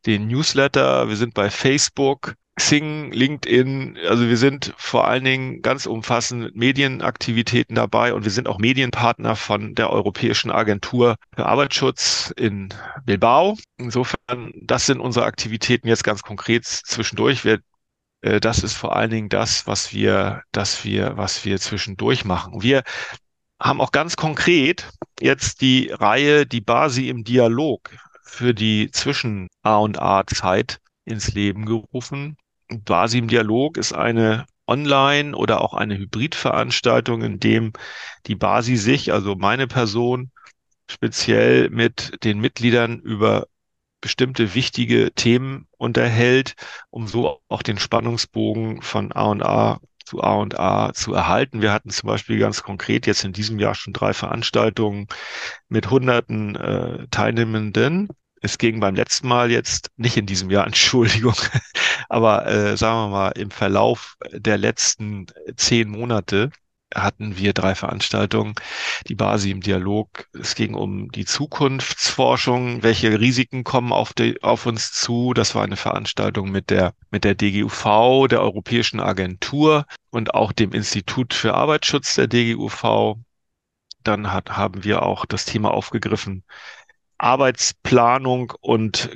den 0.06 0.26
Newsletter. 0.26 1.08
Wir 1.08 1.16
sind 1.16 1.34
bei 1.34 1.48
Facebook, 1.50 2.34
Xing, 2.56 3.12
LinkedIn, 3.12 3.98
also 4.08 4.28
wir 4.28 4.36
sind 4.36 4.74
vor 4.76 5.08
allen 5.08 5.24
Dingen 5.24 5.62
ganz 5.62 5.86
umfassend 5.86 6.42
mit 6.42 6.56
Medienaktivitäten 6.56 7.74
dabei 7.74 8.12
und 8.12 8.24
wir 8.24 8.30
sind 8.30 8.46
auch 8.46 8.58
Medienpartner 8.58 9.36
von 9.36 9.74
der 9.74 9.90
Europäischen 9.90 10.50
Agentur 10.50 11.16
für 11.34 11.46
Arbeitsschutz 11.46 12.32
in 12.36 12.68
Bilbao. 13.04 13.56
Insofern, 13.78 14.52
das 14.62 14.84
sind 14.84 15.00
unsere 15.00 15.24
Aktivitäten 15.24 15.88
jetzt 15.88 16.04
ganz 16.04 16.22
konkret 16.22 16.66
zwischendurch. 16.66 17.44
Wir, 17.44 17.60
äh, 18.20 18.38
das 18.38 18.62
ist 18.62 18.74
vor 18.74 18.94
allen 18.96 19.10
Dingen 19.10 19.28
das, 19.30 19.66
was 19.66 19.94
wir, 19.94 20.42
das 20.52 20.84
wir, 20.84 21.16
was 21.16 21.46
wir 21.46 21.58
zwischendurch 21.58 22.26
machen. 22.26 22.62
Wir 22.62 22.82
haben 23.58 23.80
auch 23.80 23.92
ganz 23.92 24.16
konkret 24.16 24.90
jetzt 25.20 25.62
die 25.62 25.88
Reihe, 25.90 26.44
die 26.46 26.60
Basi 26.60 27.08
im 27.08 27.24
Dialog 27.24 27.90
für 28.24 28.52
die 28.52 28.90
Zwischen 28.90 29.48
A 29.62 29.76
und 29.78 30.00
A 30.00 30.26
Zeit 30.26 30.80
ins 31.04 31.34
Leben 31.34 31.66
gerufen. 31.66 32.36
Basim 32.68 33.28
Dialog 33.28 33.76
ist 33.76 33.92
eine 33.92 34.46
Online- 34.66 35.36
oder 35.36 35.60
auch 35.60 35.74
eine 35.74 35.98
Hybridveranstaltung, 35.98 37.22
in 37.22 37.40
dem 37.40 37.72
die 38.26 38.36
Basi 38.36 38.76
sich, 38.76 39.12
also 39.12 39.34
meine 39.34 39.66
Person, 39.66 40.30
speziell 40.88 41.70
mit 41.70 42.24
den 42.24 42.40
Mitgliedern 42.40 43.00
über 43.00 43.46
bestimmte 44.00 44.54
wichtige 44.54 45.12
Themen 45.12 45.68
unterhält, 45.78 46.54
um 46.90 47.06
so 47.06 47.40
auch 47.48 47.62
den 47.62 47.78
Spannungsbogen 47.78 48.82
von 48.82 49.12
A 49.12 49.24
und 49.26 49.42
A 49.42 49.80
zu 50.04 50.22
A 50.22 50.34
und 50.34 50.58
A 50.58 50.92
zu 50.92 51.14
erhalten. 51.14 51.62
Wir 51.62 51.72
hatten 51.72 51.90
zum 51.90 52.08
Beispiel 52.08 52.38
ganz 52.38 52.62
konkret 52.62 53.06
jetzt 53.06 53.24
in 53.24 53.32
diesem 53.32 53.58
Jahr 53.58 53.74
schon 53.74 53.92
drei 53.92 54.12
Veranstaltungen 54.12 55.06
mit 55.68 55.90
hunderten 55.90 56.56
äh, 56.56 57.06
Teilnehmenden 57.10 58.08
es 58.42 58.58
ging 58.58 58.80
beim 58.80 58.94
letzten 58.94 59.28
Mal 59.28 59.50
jetzt, 59.50 59.90
nicht 59.96 60.16
in 60.16 60.26
diesem 60.26 60.50
Jahr, 60.50 60.66
Entschuldigung, 60.66 61.34
aber 62.08 62.46
äh, 62.46 62.76
sagen 62.76 62.96
wir 62.96 63.08
mal, 63.08 63.28
im 63.30 63.50
Verlauf 63.50 64.16
der 64.32 64.58
letzten 64.58 65.26
zehn 65.56 65.88
Monate 65.88 66.50
hatten 66.94 67.38
wir 67.38 67.52
drei 67.52 67.74
Veranstaltungen, 67.74 68.54
die 69.08 69.14
Basi 69.14 69.50
im 69.50 69.60
Dialog. 69.60 70.26
Es 70.32 70.54
ging 70.54 70.74
um 70.74 71.10
die 71.10 71.24
Zukunftsforschung, 71.24 72.82
welche 72.82 73.18
Risiken 73.18 73.64
kommen 73.64 73.92
auf, 73.92 74.12
die, 74.12 74.42
auf 74.42 74.66
uns 74.66 74.92
zu. 74.92 75.32
Das 75.34 75.54
war 75.54 75.64
eine 75.64 75.76
Veranstaltung 75.76 76.50
mit 76.50 76.70
der, 76.70 76.94
mit 77.10 77.24
der 77.24 77.34
DGUV, 77.34 78.28
der 78.28 78.42
Europäischen 78.42 79.00
Agentur 79.00 79.86
und 80.10 80.34
auch 80.34 80.52
dem 80.52 80.72
Institut 80.72 81.34
für 81.34 81.54
Arbeitsschutz 81.54 82.14
der 82.14 82.26
DGUV. 82.26 83.16
Dann 84.04 84.32
hat, 84.32 84.50
haben 84.50 84.84
wir 84.84 85.02
auch 85.02 85.24
das 85.26 85.44
Thema 85.44 85.72
aufgegriffen, 85.72 86.44
Arbeitsplanung 87.22 88.52
und 88.60 89.10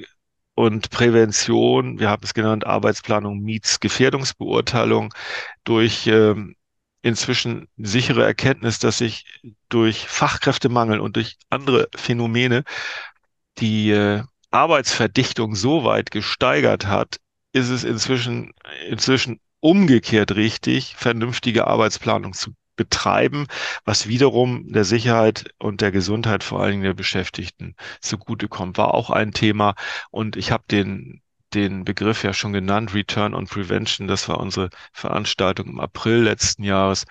und 0.55 0.89
Prävention, 0.89 2.01
wir 2.01 2.09
haben 2.09 2.23
es 2.25 2.33
genannt, 2.33 2.67
Arbeitsplanung 2.67 3.41
meets 3.43 3.79
Gefährdungsbeurteilung 3.79 5.13
durch 5.65 6.07
ähm, 6.07 6.57
inzwischen 7.03 7.69
sichere 7.77 8.25
Erkenntnis, 8.25 8.79
dass 8.79 8.99
sich 8.99 9.27
durch 9.69 10.09
Fachkräftemangel 10.09 10.99
und 10.99 11.17
durch 11.17 11.37
andere 11.51 11.89
Phänomene 11.95 12.65
die 13.59 13.91
äh, 13.91 14.23
Arbeitsverdichtung 14.51 15.55
so 15.55 15.85
weit 15.85 16.11
gesteigert 16.11 16.87
hat, 16.87 17.19
ist 17.53 17.69
es 17.69 17.85
inzwischen, 17.85 18.53
inzwischen 18.89 19.41
umgekehrt 19.61 20.37
richtig, 20.37 20.97
vernünftige 20.97 21.67
Arbeitsplanung 21.67 22.33
zu 22.33 22.53
betreiben, 22.77 23.47
was 23.85 24.09
wiederum 24.09 24.73
der 24.73 24.85
Sicherheit 24.85 25.53
und 25.59 25.81
der 25.81 25.93
Gesundheit 25.93 26.45
vor 26.45 26.61
allen 26.61 26.73
Dingen 26.73 26.85
der 26.85 26.95
Beschäftigten 26.95 27.75
zugutekommt, 28.01 28.79
war 28.79 28.95
auch 28.95 29.11
ein 29.11 29.33
Thema. 29.33 29.75
Und 30.11 30.37
ich 30.37 30.53
habe 30.53 30.65
den 30.71 31.23
den 31.55 31.85
Begriff 31.85 32.23
ja 32.25 32.33
schon 32.33 32.53
genannt, 32.53 32.93
Return 32.95 33.35
on 33.35 33.47
Prevention. 33.47 34.09
Das 34.09 34.29
war 34.29 34.41
unsere 34.41 34.71
Veranstaltung 34.93 35.69
im 35.69 35.81
April 35.81 36.23
letzten 36.23 36.65
Jahres. 36.65 37.07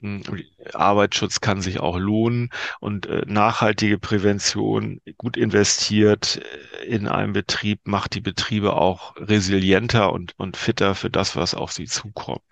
Hm, 0.00 0.22
Arbeitsschutz 0.74 1.40
kann 1.40 1.60
sich 1.60 1.78
auch 1.80 1.98
lohnen 1.98 2.50
und 2.80 3.06
äh, 3.06 3.22
nachhaltige 3.26 3.98
Prävention, 3.98 5.00
gut 5.16 5.36
investiert 5.36 6.40
äh, 6.80 6.86
in 6.86 7.06
einem 7.08 7.32
Betrieb, 7.34 7.80
macht 7.84 8.14
die 8.14 8.20
Betriebe 8.20 8.72
auch 8.74 9.14
resilienter 9.16 10.12
und, 10.12 10.34
und 10.38 10.56
fitter 10.56 10.94
für 10.94 11.10
das, 11.10 11.36
was 11.36 11.54
auf 11.54 11.72
sie 11.72 11.86
zukommt. 11.86 12.42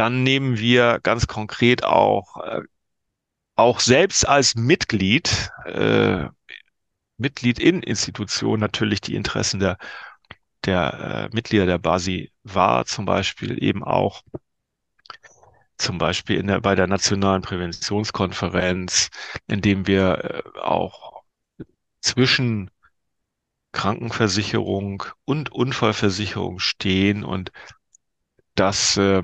Dann 0.00 0.22
nehmen 0.22 0.56
wir 0.56 0.98
ganz 1.02 1.26
konkret 1.26 1.84
auch, 1.84 2.38
äh, 2.42 2.62
auch 3.54 3.80
selbst 3.80 4.26
als 4.26 4.54
Mitglied, 4.54 5.50
äh, 5.66 6.24
Mitglied 7.18 7.58
in 7.58 7.82
Institutionen 7.82 8.60
natürlich 8.62 9.02
die 9.02 9.14
Interessen 9.14 9.60
der, 9.60 9.76
der 10.64 11.28
äh, 11.30 11.34
Mitglieder 11.34 11.66
der 11.66 11.76
BASI 11.76 12.32
wahr, 12.44 12.86
zum 12.86 13.04
Beispiel 13.04 13.62
eben 13.62 13.84
auch 13.84 14.22
zum 15.76 15.98
Beispiel 15.98 16.38
in 16.38 16.46
der, 16.46 16.62
bei 16.62 16.74
der 16.74 16.86
Nationalen 16.86 17.42
Präventionskonferenz, 17.42 19.10
indem 19.48 19.86
wir 19.86 20.44
äh, 20.56 20.60
auch 20.60 21.24
zwischen 22.00 22.70
Krankenversicherung 23.72 25.04
und 25.26 25.52
Unfallversicherung 25.52 26.58
stehen 26.58 27.22
und 27.22 27.52
das 28.54 28.96
äh, 28.96 29.22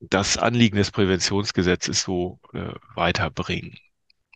das 0.00 0.36
Anliegen 0.36 0.76
des 0.76 0.90
Präventionsgesetzes 0.90 2.02
so 2.02 2.40
äh, 2.52 2.72
weiterbringen. 2.94 3.76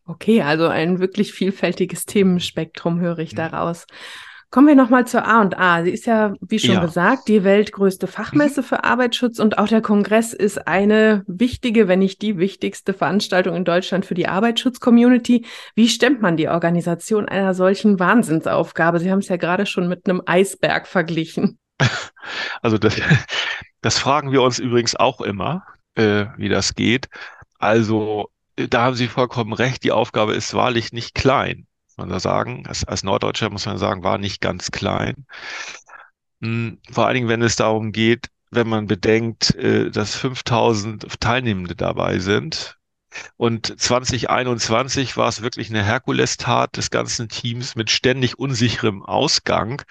Okay, 0.07 0.43
also 0.43 0.69
ein 0.69 0.99
wirklich 0.99 1.33
vielfältiges 1.33 2.05
Themenspektrum 2.05 3.01
höre 3.01 3.19
ich 3.19 3.33
mhm. 3.33 3.37
daraus. 3.37 3.87
Kommen 4.51 4.69
wir 4.69 4.77
nochmal 4.77 5.05
zur 5.05 5.27
A 5.27 5.41
und 5.41 5.59
A. 5.59 5.83
Sie 5.83 5.91
ist 5.91 6.07
ja, 6.07 6.35
wie 6.41 6.61
schon 6.61 6.77
ja. 6.77 6.81
gesagt, 6.81 7.27
die 7.27 7.43
weltgrößte 7.43 8.07
Fachmesse 8.07 8.61
mhm. 8.61 8.67
für 8.67 8.85
Arbeitsschutz 8.85 9.41
und 9.41 9.59
auch 9.59 9.67
der 9.67 9.81
Kongress 9.81 10.33
ist 10.33 10.69
eine 10.69 11.25
wichtige, 11.27 11.89
wenn 11.89 11.99
nicht 11.99 12.23
die 12.23 12.39
wichtigste 12.39 12.95
Veranstaltung 12.95 13.57
in 13.57 13.65
Deutschland 13.65 14.07
für 14.07 14.15
die 14.15 14.29
Arbeitsschutz-Community. 14.29 15.45
Wie 15.75 15.89
stemmt 15.89 16.23
man 16.23 16.37
die 16.37 16.49
Organisation 16.49 17.29
einer 17.29 17.55
solchen 17.55 17.99
Wahnsinnsaufgabe? 17.99 19.01
Sie 19.01 19.11
haben 19.11 19.19
es 19.19 19.29
ja 19.29 19.39
gerade 19.39 19.67
schon 19.67 19.89
mit 19.89 20.09
einem 20.09 20.23
Eisberg 20.25 20.87
verglichen. 20.87 21.59
Also 22.63 22.79
das, 22.79 22.99
Das 23.85 23.99
fragen 23.99 24.33
wir 24.33 24.41
uns 24.41 24.59
übrigens 24.59 24.97
auch 24.97 25.21
immer, 25.21 25.67
äh, 25.95 26.25
wie 26.39 26.49
das 26.49 26.75
geht. 26.75 27.11
Also 27.59 28.31
da 28.57 28.85
haben 28.85 28.97
Sie 28.97 29.09
vollkommen 29.09 29.53
recht, 29.53 29.85
die 29.85 29.93
Aufgabe 29.93 30.33
ist 30.33 30.55
wahrlich 30.55 30.93
nicht 30.95 31.15
klein. 31.15 31.67
Muss 31.89 31.99
man 31.99 32.09
da 32.09 32.19
sagen, 32.19 32.67
als, 32.67 32.85
als 32.85 33.03
Norddeutscher 33.03 33.51
muss 33.51 33.67
man 33.67 33.77
sagen, 33.77 34.03
war 34.03 34.17
nicht 34.17 34.41
ganz 34.41 34.71
klein. 34.71 35.27
Hm, 36.41 36.79
vor 36.91 37.05
allen 37.05 37.17
Dingen, 37.17 37.29
wenn 37.29 37.43
es 37.43 37.57
darum 37.57 37.93
geht, 37.93 38.29
wenn 38.51 38.69
man 38.69 38.87
bedenkt, 38.87 39.55
äh, 39.57 39.91
dass 39.91 40.17
5000 40.17 41.21
Teilnehmende 41.21 41.77
dabei 41.77 42.21
sind. 42.21 42.79
Und 43.37 43.81
2021 43.81 45.17
war 45.17 45.29
es 45.29 45.43
wirklich 45.43 45.71
eine 45.71 45.85
Herkulestat 45.85 46.77
des 46.77 46.91
ganzen 46.91 47.29
Teams 47.29 47.77
mit 47.77 47.91
ständig 47.91 48.39
unsicherem 48.39 49.03
Ausgang, 49.03 49.83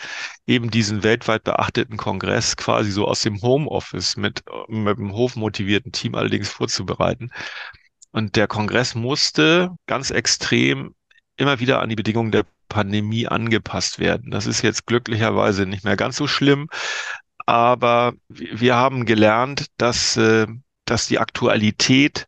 eben 0.45 0.71
diesen 0.71 1.03
weltweit 1.03 1.43
beachteten 1.43 1.97
Kongress 1.97 2.57
quasi 2.57 2.91
so 2.91 3.07
aus 3.07 3.21
dem 3.21 3.41
Homeoffice 3.41 4.17
mit, 4.17 4.43
mit 4.67 4.97
einem 4.97 5.13
hochmotivierten 5.13 5.91
Team 5.91 6.15
allerdings 6.15 6.49
vorzubereiten. 6.49 7.31
Und 8.11 8.35
der 8.35 8.47
Kongress 8.47 8.95
musste 8.95 9.71
ganz 9.87 10.11
extrem 10.11 10.93
immer 11.35 11.59
wieder 11.59 11.81
an 11.81 11.89
die 11.89 11.95
Bedingungen 11.95 12.31
der 12.31 12.45
Pandemie 12.69 13.27
angepasst 13.27 13.99
werden. 13.99 14.31
Das 14.31 14.45
ist 14.45 14.61
jetzt 14.61 14.85
glücklicherweise 14.85 15.65
nicht 15.65 15.83
mehr 15.83 15.95
ganz 15.95 16.15
so 16.15 16.27
schlimm, 16.27 16.69
aber 17.45 18.13
wir 18.29 18.75
haben 18.75 19.05
gelernt, 19.05 19.67
dass, 19.77 20.17
äh, 20.17 20.47
dass 20.85 21.07
die 21.07 21.19
Aktualität 21.19 22.27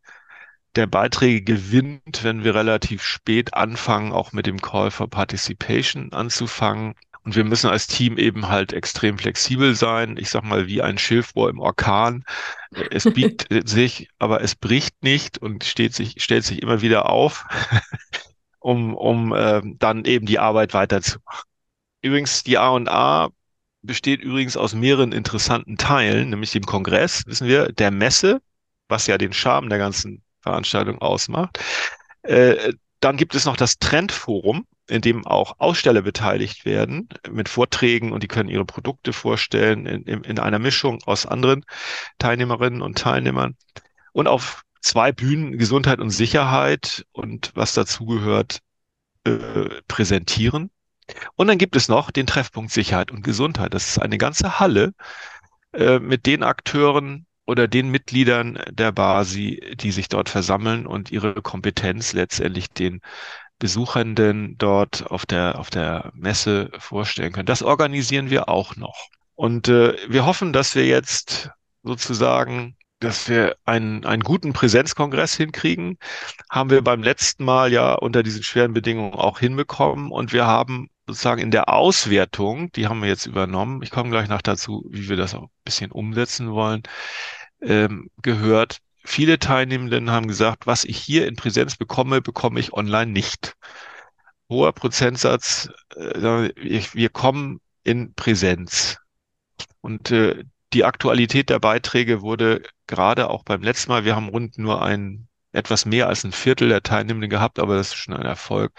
der 0.75 0.87
Beiträge 0.87 1.41
gewinnt, 1.41 2.23
wenn 2.23 2.43
wir 2.43 2.55
relativ 2.55 3.03
spät 3.03 3.53
anfangen, 3.53 4.11
auch 4.11 4.31
mit 4.33 4.45
dem 4.45 4.61
Call 4.61 4.91
for 4.91 5.09
Participation 5.09 6.11
anzufangen. 6.13 6.95
Und 7.23 7.35
wir 7.35 7.43
müssen 7.43 7.69
als 7.69 7.87
Team 7.87 8.17
eben 8.17 8.49
halt 8.49 8.71
extrem 8.71 9.17
flexibel 9.17 9.73
sein. 9.73 10.15
Ich 10.17 10.29
sag 10.29 10.43
mal, 10.43 10.67
wie 10.67 10.81
ein 10.83 10.99
Schilfrohr 10.99 11.49
im 11.49 11.59
Orkan. 11.59 12.23
Es 12.91 13.03
biegt 13.13 13.47
sich, 13.67 14.09
aber 14.19 14.41
es 14.41 14.55
bricht 14.55 15.01
nicht 15.03 15.39
und 15.39 15.63
steht 15.63 15.95
sich, 15.95 16.21
stellt 16.23 16.43
sich 16.43 16.61
immer 16.61 16.81
wieder 16.81 17.09
auf, 17.09 17.45
um, 18.59 18.93
um 18.93 19.33
äh, 19.33 19.61
dann 19.79 20.05
eben 20.05 20.27
die 20.27 20.39
Arbeit 20.39 20.73
weiterzumachen. 20.73 21.49
Übrigens, 22.01 22.43
die 22.43 22.59
A&A 22.59 23.29
besteht 23.81 24.21
übrigens 24.21 24.57
aus 24.57 24.75
mehreren 24.75 25.11
interessanten 25.11 25.77
Teilen, 25.77 26.29
nämlich 26.29 26.51
dem 26.51 26.65
Kongress, 26.65 27.23
wissen 27.25 27.47
wir, 27.47 27.71
der 27.71 27.91
Messe, 27.91 28.41
was 28.87 29.07
ja 29.07 29.17
den 29.17 29.33
Charme 29.33 29.69
der 29.69 29.79
ganzen 29.79 30.24
Veranstaltung 30.45 30.99
ausmacht. 30.99 31.59
Äh, 32.21 32.73
dann 32.99 33.17
gibt 33.17 33.35
es 33.35 33.45
noch 33.45 33.57
das 33.57 33.79
Trendforum, 33.79 34.65
in 34.87 35.01
dem 35.01 35.25
auch 35.25 35.55
Aussteller 35.59 36.03
beteiligt 36.03 36.65
werden 36.65 37.09
mit 37.29 37.49
Vorträgen 37.49 38.11
und 38.11 38.21
die 38.21 38.27
können 38.27 38.49
ihre 38.49 38.65
Produkte 38.65 39.11
vorstellen 39.11 39.85
in, 39.85 40.03
in, 40.03 40.23
in 40.23 40.39
einer 40.39 40.59
Mischung 40.59 41.01
aus 41.05 41.25
anderen 41.25 41.65
Teilnehmerinnen 42.19 42.81
und 42.81 42.97
Teilnehmern. 42.97 43.55
Und 44.13 44.27
auf 44.27 44.63
zwei 44.81 45.11
Bühnen 45.11 45.57
Gesundheit 45.57 45.99
und 45.99 46.11
Sicherheit 46.11 47.05
und 47.11 47.51
was 47.55 47.73
dazugehört 47.73 48.59
äh, 49.23 49.81
präsentieren. 49.87 50.69
Und 51.35 51.47
dann 51.47 51.57
gibt 51.57 51.75
es 51.75 51.87
noch 51.87 52.11
den 52.11 52.27
Treffpunkt 52.27 52.71
Sicherheit 52.71 53.11
und 53.11 53.23
Gesundheit. 53.23 53.73
Das 53.73 53.87
ist 53.87 53.99
eine 53.99 54.17
ganze 54.17 54.59
Halle 54.59 54.93
äh, 55.73 55.99
mit 55.99 56.25
den 56.27 56.43
Akteuren 56.43 57.24
oder 57.45 57.67
den 57.67 57.89
Mitgliedern 57.89 58.59
der 58.69 58.91
Basi, 58.91 59.61
die 59.75 59.91
sich 59.91 60.09
dort 60.09 60.29
versammeln 60.29 60.87
und 60.87 61.11
ihre 61.11 61.41
Kompetenz 61.41 62.13
letztendlich 62.13 62.69
den 62.69 63.01
Besuchenden 63.59 64.57
dort 64.57 65.09
auf 65.09 65.25
der, 65.25 65.59
auf 65.59 65.69
der 65.69 66.11
Messe 66.15 66.71
vorstellen 66.77 67.31
können. 67.31 67.45
Das 67.45 67.63
organisieren 67.63 68.29
wir 68.29 68.49
auch 68.49 68.75
noch. 68.75 69.09
Und 69.35 69.67
äh, 69.67 69.95
wir 70.09 70.25
hoffen, 70.25 70.53
dass 70.53 70.75
wir 70.75 70.85
jetzt 70.85 71.51
sozusagen, 71.83 72.75
dass 72.99 73.27
wir 73.29 73.57
einen, 73.65 74.05
einen 74.05 74.23
guten 74.23 74.53
Präsenzkongress 74.53 75.35
hinkriegen. 75.35 75.97
Haben 76.49 76.69
wir 76.69 76.83
beim 76.83 77.03
letzten 77.03 77.43
Mal 77.45 77.71
ja 77.71 77.93
unter 77.93 78.23
diesen 78.23 78.43
schweren 78.43 78.73
Bedingungen 78.73 79.13
auch 79.13 79.39
hinbekommen. 79.39 80.11
Und 80.11 80.33
wir 80.33 80.45
haben 80.45 80.89
sozusagen 81.07 81.41
in 81.41 81.51
der 81.51 81.69
Auswertung, 81.69 82.71
die 82.71 82.87
haben 82.87 83.01
wir 83.01 83.09
jetzt 83.09 83.25
übernommen, 83.25 83.81
ich 83.83 83.91
komme 83.91 84.09
gleich 84.09 84.27
noch 84.27 84.41
dazu, 84.41 84.85
wie 84.89 85.07
wir 85.09 85.17
das 85.17 85.35
auch 85.35 85.43
ein 85.43 85.49
bisschen 85.63 85.91
umsetzen 85.91 86.51
wollen, 86.51 86.81
ähm, 87.61 88.09
gehört, 88.21 88.79
viele 89.03 89.39
Teilnehmenden 89.39 90.09
haben 90.09 90.27
gesagt, 90.27 90.67
was 90.67 90.83
ich 90.83 90.97
hier 90.97 91.27
in 91.27 91.35
Präsenz 91.35 91.77
bekomme, 91.77 92.21
bekomme 92.21 92.59
ich 92.59 92.73
online 92.73 93.11
nicht. 93.11 93.55
Hoher 94.49 94.73
Prozentsatz, 94.73 95.69
äh, 95.95 96.49
wir 96.55 97.09
kommen 97.09 97.61
in 97.83 98.13
Präsenz. 98.13 98.97
Und 99.81 100.11
äh, 100.11 100.43
die 100.73 100.83
Aktualität 100.85 101.49
der 101.49 101.59
Beiträge 101.59 102.21
wurde 102.21 102.63
gerade 102.87 103.29
auch 103.29 103.43
beim 103.43 103.61
letzten 103.61 103.91
Mal, 103.91 104.05
wir 104.05 104.15
haben 104.15 104.29
rund 104.29 104.57
nur 104.57 104.81
ein 104.81 105.27
etwas 105.55 105.85
mehr 105.85 106.07
als 106.07 106.23
ein 106.23 106.33
Viertel 106.33 106.69
der 106.69 106.83
Teilnehmenden 106.83 107.29
gehabt, 107.29 107.59
aber 107.59 107.77
das 107.77 107.87
ist 107.89 107.95
schon 107.95 108.13
ein 108.13 108.25
Erfolg. 108.25 108.73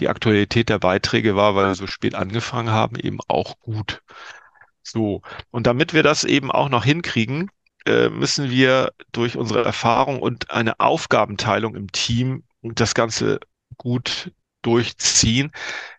Die 0.00 0.08
Aktualität 0.08 0.70
der 0.70 0.78
Beiträge 0.78 1.36
war, 1.36 1.54
weil 1.54 1.66
wir 1.66 1.74
so 1.74 1.86
spät 1.86 2.14
angefangen 2.14 2.70
haben, 2.70 2.96
eben 2.96 3.18
auch 3.28 3.58
gut. 3.60 4.02
So. 4.82 5.22
Und 5.50 5.66
damit 5.66 5.92
wir 5.92 6.02
das 6.02 6.24
eben 6.24 6.50
auch 6.50 6.68
noch 6.70 6.84
hinkriegen, 6.84 7.50
äh, 7.86 8.08
müssen 8.08 8.50
wir 8.50 8.92
durch 9.12 9.36
unsere 9.36 9.64
Erfahrung 9.64 10.20
und 10.20 10.50
eine 10.50 10.80
Aufgabenteilung 10.80 11.74
im 11.76 11.92
Team 11.92 12.44
das 12.62 12.94
Ganze 12.94 13.40
gut 13.76 14.32
durchziehen 14.62 15.52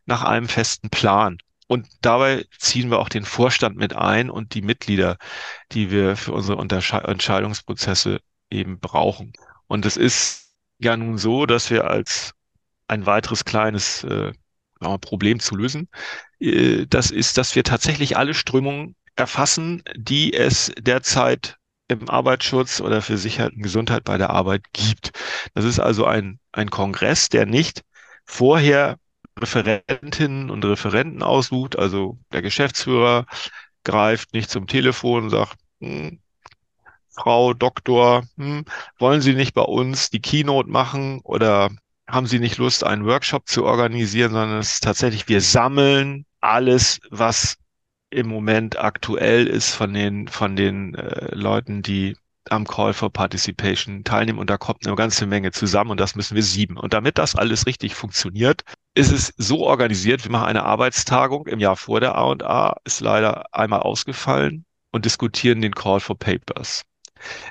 nach 0.06 0.24
einem 0.24 0.48
festen 0.48 0.90
Plan. 0.90 1.38
Und 1.68 1.88
dabei 2.02 2.46
ziehen 2.60 2.92
wir 2.92 3.00
auch 3.00 3.10
den 3.10 3.26
Vorstand 3.26 3.76
mit 3.76 3.96
ein 3.96 4.30
und 4.30 4.54
die 4.54 4.62
Mitglieder, 4.62 5.18
die 5.72 5.90
wir 5.92 6.16
für 6.16 6.34
unsere 6.34 6.58
Untersche 6.58 6.98
Entscheidungsprozesse 6.98 8.20
eben 8.50 8.80
brauchen. 8.80 9.34
Und 9.68 9.86
es 9.86 9.98
ist 9.98 10.54
ja 10.78 10.96
nun 10.96 11.18
so, 11.18 11.46
dass 11.46 11.72
wir 11.72 11.90
als 11.90 12.34
ein 12.88 13.06
weiteres 13.06 13.46
kleines 13.46 14.04
äh, 14.04 14.32
Problem 15.02 15.40
zu 15.40 15.56
lösen, 15.56 15.90
äh, 16.40 16.86
das 16.88 17.12
ist, 17.12 17.38
dass 17.38 17.56
wir 17.56 17.64
tatsächlich 17.64 18.18
alle 18.18 18.34
Strömungen 18.34 18.96
erfassen, 19.16 19.84
die 19.96 20.34
es 20.34 20.72
derzeit 20.80 21.58
im 21.88 22.10
Arbeitsschutz 22.10 22.82
oder 22.82 23.02
für 23.02 23.18
Sicherheit 23.18 23.54
und 23.54 23.64
Gesundheit 23.64 24.04
bei 24.04 24.18
der 24.18 24.32
Arbeit 24.32 24.64
gibt. 24.74 25.12
Das 25.54 25.66
ist 25.66 25.80
also 25.80 26.06
ein, 26.06 26.40
ein 26.52 26.70
Kongress, 26.70 27.30
der 27.30 27.46
nicht 27.46 27.82
vorher 28.26 28.98
Referentinnen 29.40 30.50
und 30.50 30.66
Referenten 30.66 31.24
aussucht. 31.24 31.78
Also 31.78 32.18
der 32.32 32.42
Geschäftsführer 32.42 33.26
greift 33.84 34.34
nicht 34.34 34.50
zum 34.50 34.68
Telefon 34.68 35.26
und 35.26 35.30
sagt, 35.30 35.58
hm, 35.80 36.20
Frau 37.10 37.54
Doktor, 37.54 38.24
hm, 38.38 38.66
wollen 39.00 39.22
Sie 39.22 39.34
nicht 39.36 39.54
bei 39.54 39.62
uns 39.62 40.10
die 40.10 40.22
Keynote 40.22 40.70
machen 40.70 41.22
oder 41.24 41.70
haben 42.08 42.28
Sie 42.28 42.40
nicht 42.40 42.58
Lust, 42.58 42.84
einen 42.84 43.06
Workshop 43.06 43.48
zu 43.48 43.66
organisieren, 43.66 44.34
sondern 44.34 44.60
es 44.60 44.74
ist 44.74 44.84
tatsächlich, 44.84 45.28
wir 45.28 45.42
sammeln 45.42 46.26
alles, 46.42 47.00
was 47.10 47.58
im 48.10 48.28
Moment 48.28 48.78
aktuell 48.78 49.48
ist 49.48 49.74
von 49.74 49.94
den, 49.94 50.28
von 50.28 50.56
den 50.56 50.96
äh, 50.96 51.34
Leuten, 51.36 51.82
die 51.82 52.16
am 52.50 52.66
Call 52.68 52.94
for 52.94 53.12
Participation 53.12 54.04
teilnehmen 54.04 54.40
und 54.40 54.50
da 54.50 54.58
kommt 54.58 54.86
eine 54.86 54.96
ganze 54.96 55.26
Menge 55.26 55.52
zusammen 55.52 55.92
und 55.92 56.00
das 56.00 56.16
müssen 56.16 56.36
wir 56.36 56.44
sieben. 56.44 56.78
Und 56.78 56.94
damit 56.94 57.18
das 57.18 57.36
alles 57.36 57.66
richtig 57.66 57.96
funktioniert, 57.96 58.64
ist 58.96 59.12
es 59.12 59.34
so 59.38 59.66
organisiert, 59.66 60.24
wir 60.24 60.32
machen 60.32 60.48
eine 60.48 60.64
Arbeitstagung 60.64 61.48
im 61.48 61.60
Jahr 61.60 61.76
vor 61.76 62.00
der 62.00 62.16
A&A, 62.16 62.78
ist 62.86 63.02
leider 63.02 63.54
einmal 63.54 63.82
ausgefallen 63.82 64.66
und 64.92 65.04
diskutieren 65.06 65.62
den 65.62 65.76
Call 65.76 66.00
for 66.00 66.18
Papers. 66.18 66.84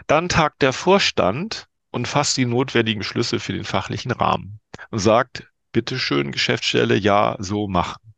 Dann 0.07 0.28
tagt 0.30 0.62
der 0.62 0.72
Vorstand 0.72 1.66
und 1.90 2.09
fasst 2.09 2.38
die 2.38 2.46
notwendigen 2.46 3.04
Schlüsse 3.04 3.38
für 3.40 3.52
den 3.52 3.64
fachlichen 3.64 4.11
Rahmen 4.11 4.59
und 4.90 4.98
sagt, 4.98 5.46
bitteschön, 5.72 6.33
Geschäftsstelle, 6.33 6.96
ja, 6.96 7.37
so 7.38 7.68
machen. 7.68 8.14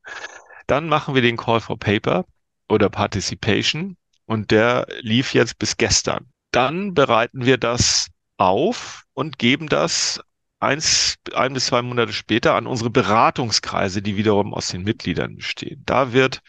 Dann 0.68 0.88
machen 0.88 1.14
wir 1.14 1.22
den 1.22 1.36
Call 1.36 1.60
for 1.60 1.78
Paper 1.78 2.24
oder 2.68 2.88
Participation 2.88 3.96
und 4.26 4.52
der 4.52 4.86
lief 5.00 5.34
jetzt 5.34 5.58
bis 5.58 5.76
gestern. 5.76 6.30
Dann 6.52 6.94
bereiten 6.94 7.44
wir 7.44 7.58
das 7.58 8.08
auf 8.36 9.04
und 9.14 9.38
geben 9.38 9.68
das 9.68 10.20
eins, 10.60 11.16
ein 11.34 11.52
bis 11.52 11.66
zwei 11.66 11.82
Monate 11.82 12.12
später 12.12 12.54
an 12.54 12.66
unsere 12.66 12.90
Beratungskreise, 12.90 14.02
die 14.02 14.16
wiederum 14.16 14.54
aus 14.54 14.68
den 14.68 14.82
Mitgliedern 14.82 15.36
bestehen. 15.36 15.82
Da 15.84 16.12
wird 16.12 16.40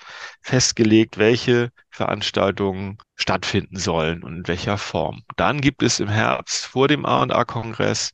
festgelegt, 0.41 1.17
welche 1.17 1.71
Veranstaltungen 1.89 2.97
stattfinden 3.15 3.77
sollen 3.77 4.23
und 4.23 4.37
in 4.37 4.47
welcher 4.47 4.77
Form. 4.77 5.23
Dann 5.35 5.61
gibt 5.61 5.83
es 5.83 5.99
im 5.99 6.09
Herbst 6.09 6.65
vor 6.65 6.87
dem 6.87 7.05
A&A-Kongress 7.05 8.11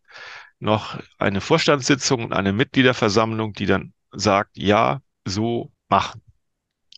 noch 0.60 1.00
eine 1.18 1.42
Vorstandssitzung 1.42 2.24
und 2.24 2.34
eine 2.34 2.54
Mitgliederversammlung, 2.54 3.54
die 3.54 3.66
dann 3.66 3.94
sagt, 4.12 4.58
ja, 4.58 5.02
so 5.26 5.72
machen. 5.90 6.22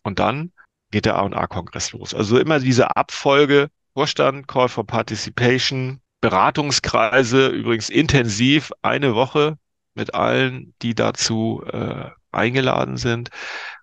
Und 0.02 0.18
dann 0.20 0.52
geht 0.90 1.04
der 1.04 1.16
A&A-Kongress 1.16 1.92
los. 1.92 2.14
Also 2.14 2.38
immer 2.38 2.60
diese 2.60 2.96
Abfolge, 2.96 3.68
Vorstand, 3.94 4.46
Call 4.46 4.68
for 4.68 4.86
Participation, 4.86 6.00
Beratungskreise, 6.26 7.46
übrigens 7.46 7.88
intensiv 7.88 8.72
eine 8.82 9.14
Woche 9.14 9.58
mit 9.94 10.12
allen, 10.14 10.74
die 10.82 10.96
dazu 10.96 11.62
äh, 11.72 12.10
eingeladen 12.32 12.96
sind 12.96 13.30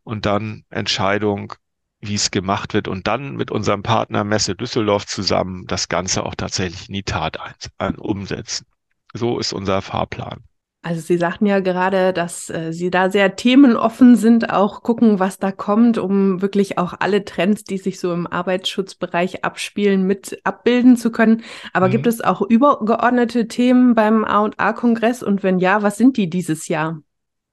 und 0.03 0.25
dann 0.25 0.65
Entscheidung 0.69 1.53
wie 2.01 2.15
es 2.15 2.31
gemacht 2.31 2.73
wird 2.73 2.89
und 2.89 3.07
dann 3.07 3.37
mit 3.37 3.49
unserem 3.49 3.81
Partner 3.81 4.25
Messe 4.25 4.55
Düsseldorf 4.55 5.05
zusammen 5.05 5.65
das 5.67 5.87
Ganze 5.87 6.25
auch 6.25 6.35
tatsächlich 6.35 6.89
in 6.89 6.95
die 6.95 7.03
Tat 7.03 7.39
ein, 7.39 7.53
ein 7.77 7.95
umsetzen. 7.95 8.65
So 9.13 9.39
ist 9.39 9.53
unser 9.53 9.81
Fahrplan. 9.81 10.43
Also 10.83 10.99
Sie 10.99 11.17
sagten 11.17 11.45
ja 11.45 11.61
gerade, 11.61 12.11
dass 12.11 12.49
äh, 12.49 12.73
Sie 12.73 12.91
da 12.91 13.09
sehr 13.09 13.37
themenoffen 13.37 14.17
sind, 14.17 14.49
auch 14.49 14.83
gucken, 14.83 15.17
was 15.17 15.39
da 15.39 15.53
kommt, 15.53 15.97
um 15.97 16.41
wirklich 16.41 16.77
auch 16.77 16.93
alle 16.99 17.23
Trends, 17.23 17.63
die 17.63 17.77
sich 17.77 18.01
so 18.01 18.13
im 18.13 18.27
Arbeitsschutzbereich 18.27 19.45
abspielen, 19.45 20.05
mit 20.05 20.41
abbilden 20.43 20.97
zu 20.97 21.09
können. 21.09 21.41
Aber 21.71 21.87
mhm. 21.87 21.91
gibt 21.91 22.07
es 22.07 22.19
auch 22.19 22.41
übergeordnete 22.41 23.47
Themen 23.47 23.95
beim 23.95 24.25
A&A-Kongress 24.25 25.23
und 25.23 25.41
wenn 25.41 25.59
ja, 25.59 25.83
was 25.83 25.97
sind 25.97 26.17
die 26.17 26.29
dieses 26.29 26.67
Jahr? 26.67 26.99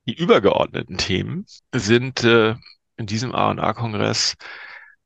Die 0.06 0.18
übergeordneten 0.18 0.96
Themen 0.96 1.46
sind 1.72 2.24
äh, 2.24 2.56
in 2.96 3.06
diesem 3.06 3.32
A&A-Kongress, 3.32 4.34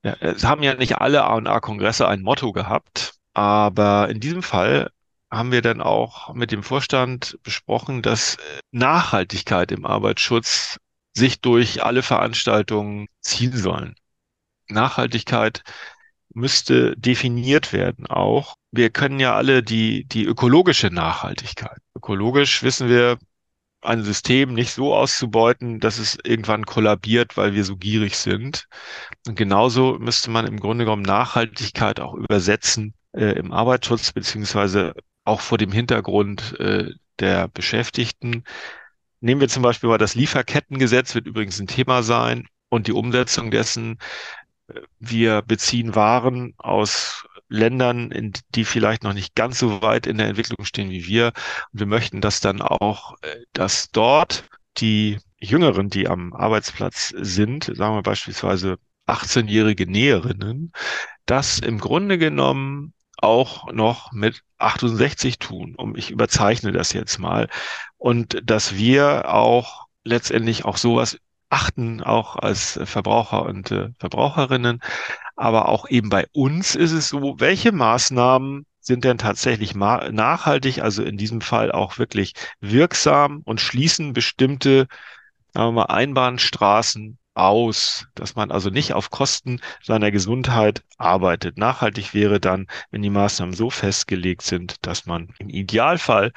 ja, 0.03 0.17
es 0.21 0.45
haben 0.45 0.63
ja 0.63 0.75
nicht 0.75 0.97
alle 0.97 1.25
A&A-Kongresse 1.25 2.09
ein 2.09 2.23
Motto 2.23 2.53
gehabt, 2.53 3.17
aber 3.35 4.09
in 4.09 4.19
diesem 4.19 4.43
Fall 4.43 4.89
haben 5.37 5.53
wir 5.53 5.63
dann 5.63 5.81
auch 5.81 6.35
mit 6.35 6.51
dem 6.53 6.63
Vorstand 6.63 7.39
besprochen, 7.43 8.03
dass 8.03 8.37
Nachhaltigkeit 8.73 9.73
im 9.73 9.87
Arbeitsschutz 9.87 10.79
sich 11.15 11.41
durch 11.41 11.83
alle 11.85 12.03
Veranstaltungen 12.03 13.07
ziehen 13.21 13.57
sollen. 13.57 13.95
Nachhaltigkeit 14.69 15.63
müsste 16.35 16.97
definiert 16.97 17.73
werden 17.73 18.07
auch. 18.07 18.57
Wir 18.73 18.91
können 18.91 19.21
ja 19.21 19.35
alle 19.35 19.63
die, 19.63 20.05
die 20.07 20.25
ökologische 20.25 20.89
Nachhaltigkeit. 20.89 21.79
Ökologisch 21.95 22.63
wissen 22.63 22.89
wir, 22.89 23.19
ein 23.85 24.03
System 24.03 24.55
nicht 24.55 24.73
so 24.73 24.95
auszubeuten, 24.95 25.79
dass 25.79 25.99
es 25.99 26.19
irgendwann 26.25 26.65
kollabiert, 26.65 27.37
weil 27.37 27.55
wir 27.55 27.65
so 27.65 27.77
gierig 27.77 28.17
sind. 28.17 28.67
Und 29.27 29.37
genauso 29.37 29.99
müsste 29.99 30.31
man 30.31 30.47
im 30.47 30.59
Grunde 30.59 30.85
genommen 30.85 31.03
Nachhaltigkeit 31.03 32.01
auch 32.01 32.15
übersetzen 32.15 32.95
äh, 33.13 33.39
im 33.39 33.53
Arbeitsschutz, 33.53 34.13
beziehungsweise 34.13 34.95
auch 35.25 35.41
vor 35.41 35.59
dem 35.59 35.73
Hintergrund 35.73 36.59
äh, 36.61 36.91
der 37.19 37.49
Beschäftigten. 37.49 38.45
Nehmen 39.21 39.41
wir 39.41 39.49
zum 39.49 39.63
Beispiel 39.63 39.89
mal 39.89 39.99
das 39.99 40.15
Lieferkettengesetz, 40.15 41.15
wird 41.15 41.27
übrigens 41.27 41.59
ein 41.61 41.67
Thema 41.67 42.03
sein, 42.03 42.47
und 42.75 42.87
die 42.87 42.93
Umsetzung 42.93 43.51
dessen. 43.51 43.99
Wir 44.99 45.43
beziehen 45.43 45.95
Waren 45.95 46.55
aus 46.59 47.27
Ländern, 47.49 48.11
in 48.11 48.33
die 48.55 48.65
vielleicht 48.65 49.05
noch 49.05 49.13
nicht 49.13 49.35
ganz 49.35 49.59
so 49.59 49.83
weit 49.83 50.07
in 50.07 50.19
der 50.19 50.29
Entwicklung 50.29 50.65
stehen 50.65 50.91
wie 50.91 51.07
wir. 51.07 51.33
Und 51.73 51.81
wir 51.81 51.87
möchten, 51.87 52.21
dass 52.21 52.41
dann 52.41 52.63
auch, 52.63 53.15
äh, 53.23 53.37
dass 53.53 53.91
dort 53.91 54.45
die 54.79 55.19
Jüngeren, 55.39 55.91
die 55.91 56.09
am 56.09 56.33
Arbeitsplatz 56.33 57.15
sind, 57.17 57.65
sagen 57.65 57.95
wir 57.95 58.03
beispielsweise 58.03 58.79
18-jährige 59.07 59.87
Näherinnen, 59.87 60.73
das 61.27 61.59
im 61.59 61.79
Grunde 61.79 62.17
genommen 62.17 62.95
auch 63.19 63.73
noch 63.73 64.13
mit 64.13 64.43
68 64.59 65.39
tun, 65.39 65.75
um 65.77 65.97
ich 65.97 66.11
überzeichne 66.11 66.73
das 66.73 66.93
jetzt 66.93 67.19
mal. 67.19 67.49
Und 67.99 68.41
dass 68.45 68.75
wir 68.75 69.33
auch 69.33 69.87
letztendlich 70.05 70.65
auch 70.65 70.77
sowas 70.77 71.19
achten, 71.51 72.03
auch 72.03 72.37
als 72.37 72.81
Verbraucher 72.85 73.45
und 73.45 73.71
äh, 73.71 73.91
Verbraucherinnen. 73.99 74.81
Aber 75.37 75.69
auch 75.69 75.89
eben 75.89 76.09
bei 76.09 76.27
uns 76.33 76.75
ist 76.75 76.93
es 76.93 77.09
so, 77.09 77.37
welche 77.39 77.73
Maßnahmen 77.73 78.67
sind 78.81 79.05
denn 79.05 79.19
tatsächlich 79.19 79.75
nachhaltig, 79.75 80.83
also 80.83 81.03
in 81.03 81.17
diesem 81.17 81.41
Fall 81.41 81.73
auch 81.73 81.99
wirklich 81.99 82.35
wirksam 82.61 83.41
und 83.45 83.61
schließen 83.61 84.13
bestimmte 84.13 84.89
sagen 85.55 85.69
wir 85.69 85.87
mal, 85.87 85.95
Einbahnstraßen 85.95 87.19
aus, 87.35 88.07
dass 88.15 88.37
man 88.37 88.51
also 88.51 88.71
nicht 88.71 88.93
auf 88.93 89.11
Kosten 89.11 89.61
seiner 89.83 90.11
Gesundheit 90.11 90.85
arbeitet. 90.99 91.59
Nachhaltig 91.59 92.15
wäre 92.15 92.41
dann, 92.41 92.67
wenn 92.91 93.03
die 93.03 93.11
Maßnahmen 93.11 93.55
so 93.55 93.71
festgelegt 93.71 94.43
sind, 94.43 94.77
dass 94.87 95.07
man 95.07 95.29
im 95.39 95.49
Idealfall 95.49 96.33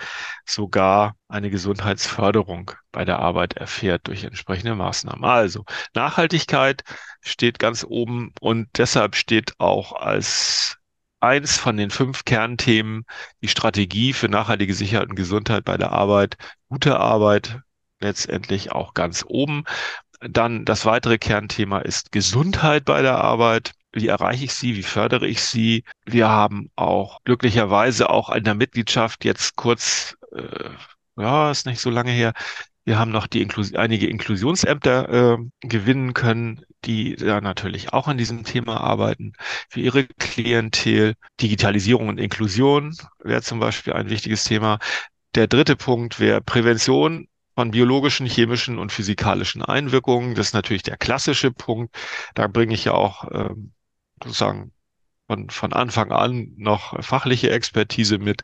sogar 0.45 1.15
eine 1.27 1.49
Gesundheitsförderung 1.49 2.71
bei 2.91 3.05
der 3.05 3.19
Arbeit 3.19 3.53
erfährt 3.53 4.07
durch 4.07 4.23
entsprechende 4.23 4.75
Maßnahmen. 4.75 5.23
Also 5.23 5.65
Nachhaltigkeit 5.93 6.83
steht 7.21 7.59
ganz 7.59 7.83
oben 7.87 8.33
und 8.41 8.67
deshalb 8.77 9.15
steht 9.15 9.53
auch 9.59 9.93
als 9.93 10.77
eins 11.19 11.57
von 11.57 11.77
den 11.77 11.89
fünf 11.89 12.25
Kernthemen 12.25 13.05
die 13.41 13.47
Strategie 13.47 14.13
für 14.13 14.29
nachhaltige 14.29 14.73
Sicherheit 14.73 15.09
und 15.09 15.15
Gesundheit 15.15 15.65
bei 15.65 15.77
der 15.77 15.91
Arbeit, 15.91 16.37
gute 16.69 16.99
Arbeit 16.99 17.61
letztendlich 17.99 18.71
auch 18.71 18.93
ganz 18.93 19.23
oben. 19.27 19.63
Dann 20.19 20.65
das 20.65 20.85
weitere 20.85 21.17
Kernthema 21.17 21.79
ist 21.79 22.11
Gesundheit 22.11 22.85
bei 22.85 23.01
der 23.01 23.17
Arbeit. 23.17 23.73
Wie 23.91 24.07
erreiche 24.07 24.45
ich 24.45 24.53
sie? 24.53 24.75
Wie 24.75 24.83
fördere 24.83 25.27
ich 25.27 25.41
sie? 25.41 25.83
Wir 26.05 26.29
haben 26.29 26.69
auch 26.75 27.19
glücklicherweise 27.23 28.09
auch 28.09 28.29
in 28.29 28.43
der 28.43 28.55
Mitgliedschaft 28.55 29.25
jetzt 29.25 29.55
kurz, 29.55 30.17
äh, 30.35 30.69
ja, 31.17 31.51
ist 31.51 31.65
nicht 31.65 31.81
so 31.81 31.89
lange 31.89 32.11
her, 32.11 32.33
wir 32.87 32.97
haben 32.97 33.11
noch 33.11 33.27
die 33.27 33.41
Inklus 33.41 33.75
einige 33.75 34.07
Inklusionsämter 34.07 35.33
äh, 35.33 35.37
gewinnen 35.59 36.13
können, 36.13 36.63
die 36.85 37.17
da 37.17 37.41
natürlich 37.41 37.91
auch 37.91 38.07
an 38.07 38.17
diesem 38.17 38.45
Thema 38.45 38.79
arbeiten. 38.79 39.33
Für 39.67 39.81
ihre 39.81 40.05
Klientel 40.07 41.15
Digitalisierung 41.41 42.07
und 42.07 42.17
Inklusion 42.17 42.95
wäre 43.19 43.41
zum 43.41 43.59
Beispiel 43.59 43.91
ein 43.91 44.09
wichtiges 44.09 44.45
Thema. 44.45 44.79
Der 45.35 45.47
dritte 45.47 45.75
Punkt 45.75 46.21
wäre 46.21 46.39
Prävention 46.39 47.27
von 47.57 47.71
biologischen, 47.71 48.27
chemischen 48.27 48.77
und 48.77 48.91
physikalischen 48.91 49.63
Einwirkungen. 49.63 50.35
Das 50.35 50.49
ist 50.49 50.53
natürlich 50.53 50.83
der 50.83 50.95
klassische 50.95 51.51
Punkt. 51.51 51.95
Da 52.35 52.45
bringe 52.45 52.75
ich 52.75 52.85
ja 52.85 52.91
auch 52.91 53.25
ähm, 53.31 53.73
sozusagen 54.23 54.73
von, 55.25 55.49
von 55.49 55.73
Anfang 55.73 56.11
an 56.11 56.53
noch 56.55 57.03
fachliche 57.03 57.49
Expertise 57.49 58.19
mit. 58.19 58.43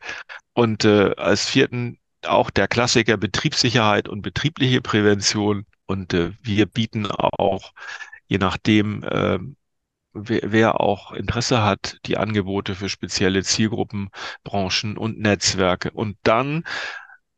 Und 0.54 0.84
äh, 0.86 1.14
als 1.16 1.46
vierten 1.46 2.00
auch 2.26 2.50
der 2.50 2.68
Klassiker 2.68 3.18
Betriebssicherheit 3.18 4.10
und 4.10 4.24
betriebliche 4.24 4.82
Prävention. 4.82 5.68
Und 5.86 6.16
äh, 6.16 6.32
wir 6.42 6.66
bieten 6.66 7.06
auch, 7.06 7.72
je 8.26 8.40
nachdem, 8.40 9.04
äh, 9.04 9.38
wer, 10.14 10.42
wer 10.44 10.82
auch 10.82 11.12
Interesse 11.12 11.62
hat, 11.62 12.00
die 12.08 12.18
Angebote 12.18 12.74
für 12.74 12.90
spezielle 12.90 13.44
Zielgruppen, 13.44 14.10
Branchen 14.44 14.98
und 14.98 15.20
Netzwerke. 15.20 15.92
Und 15.92 16.18
dann, 16.24 16.64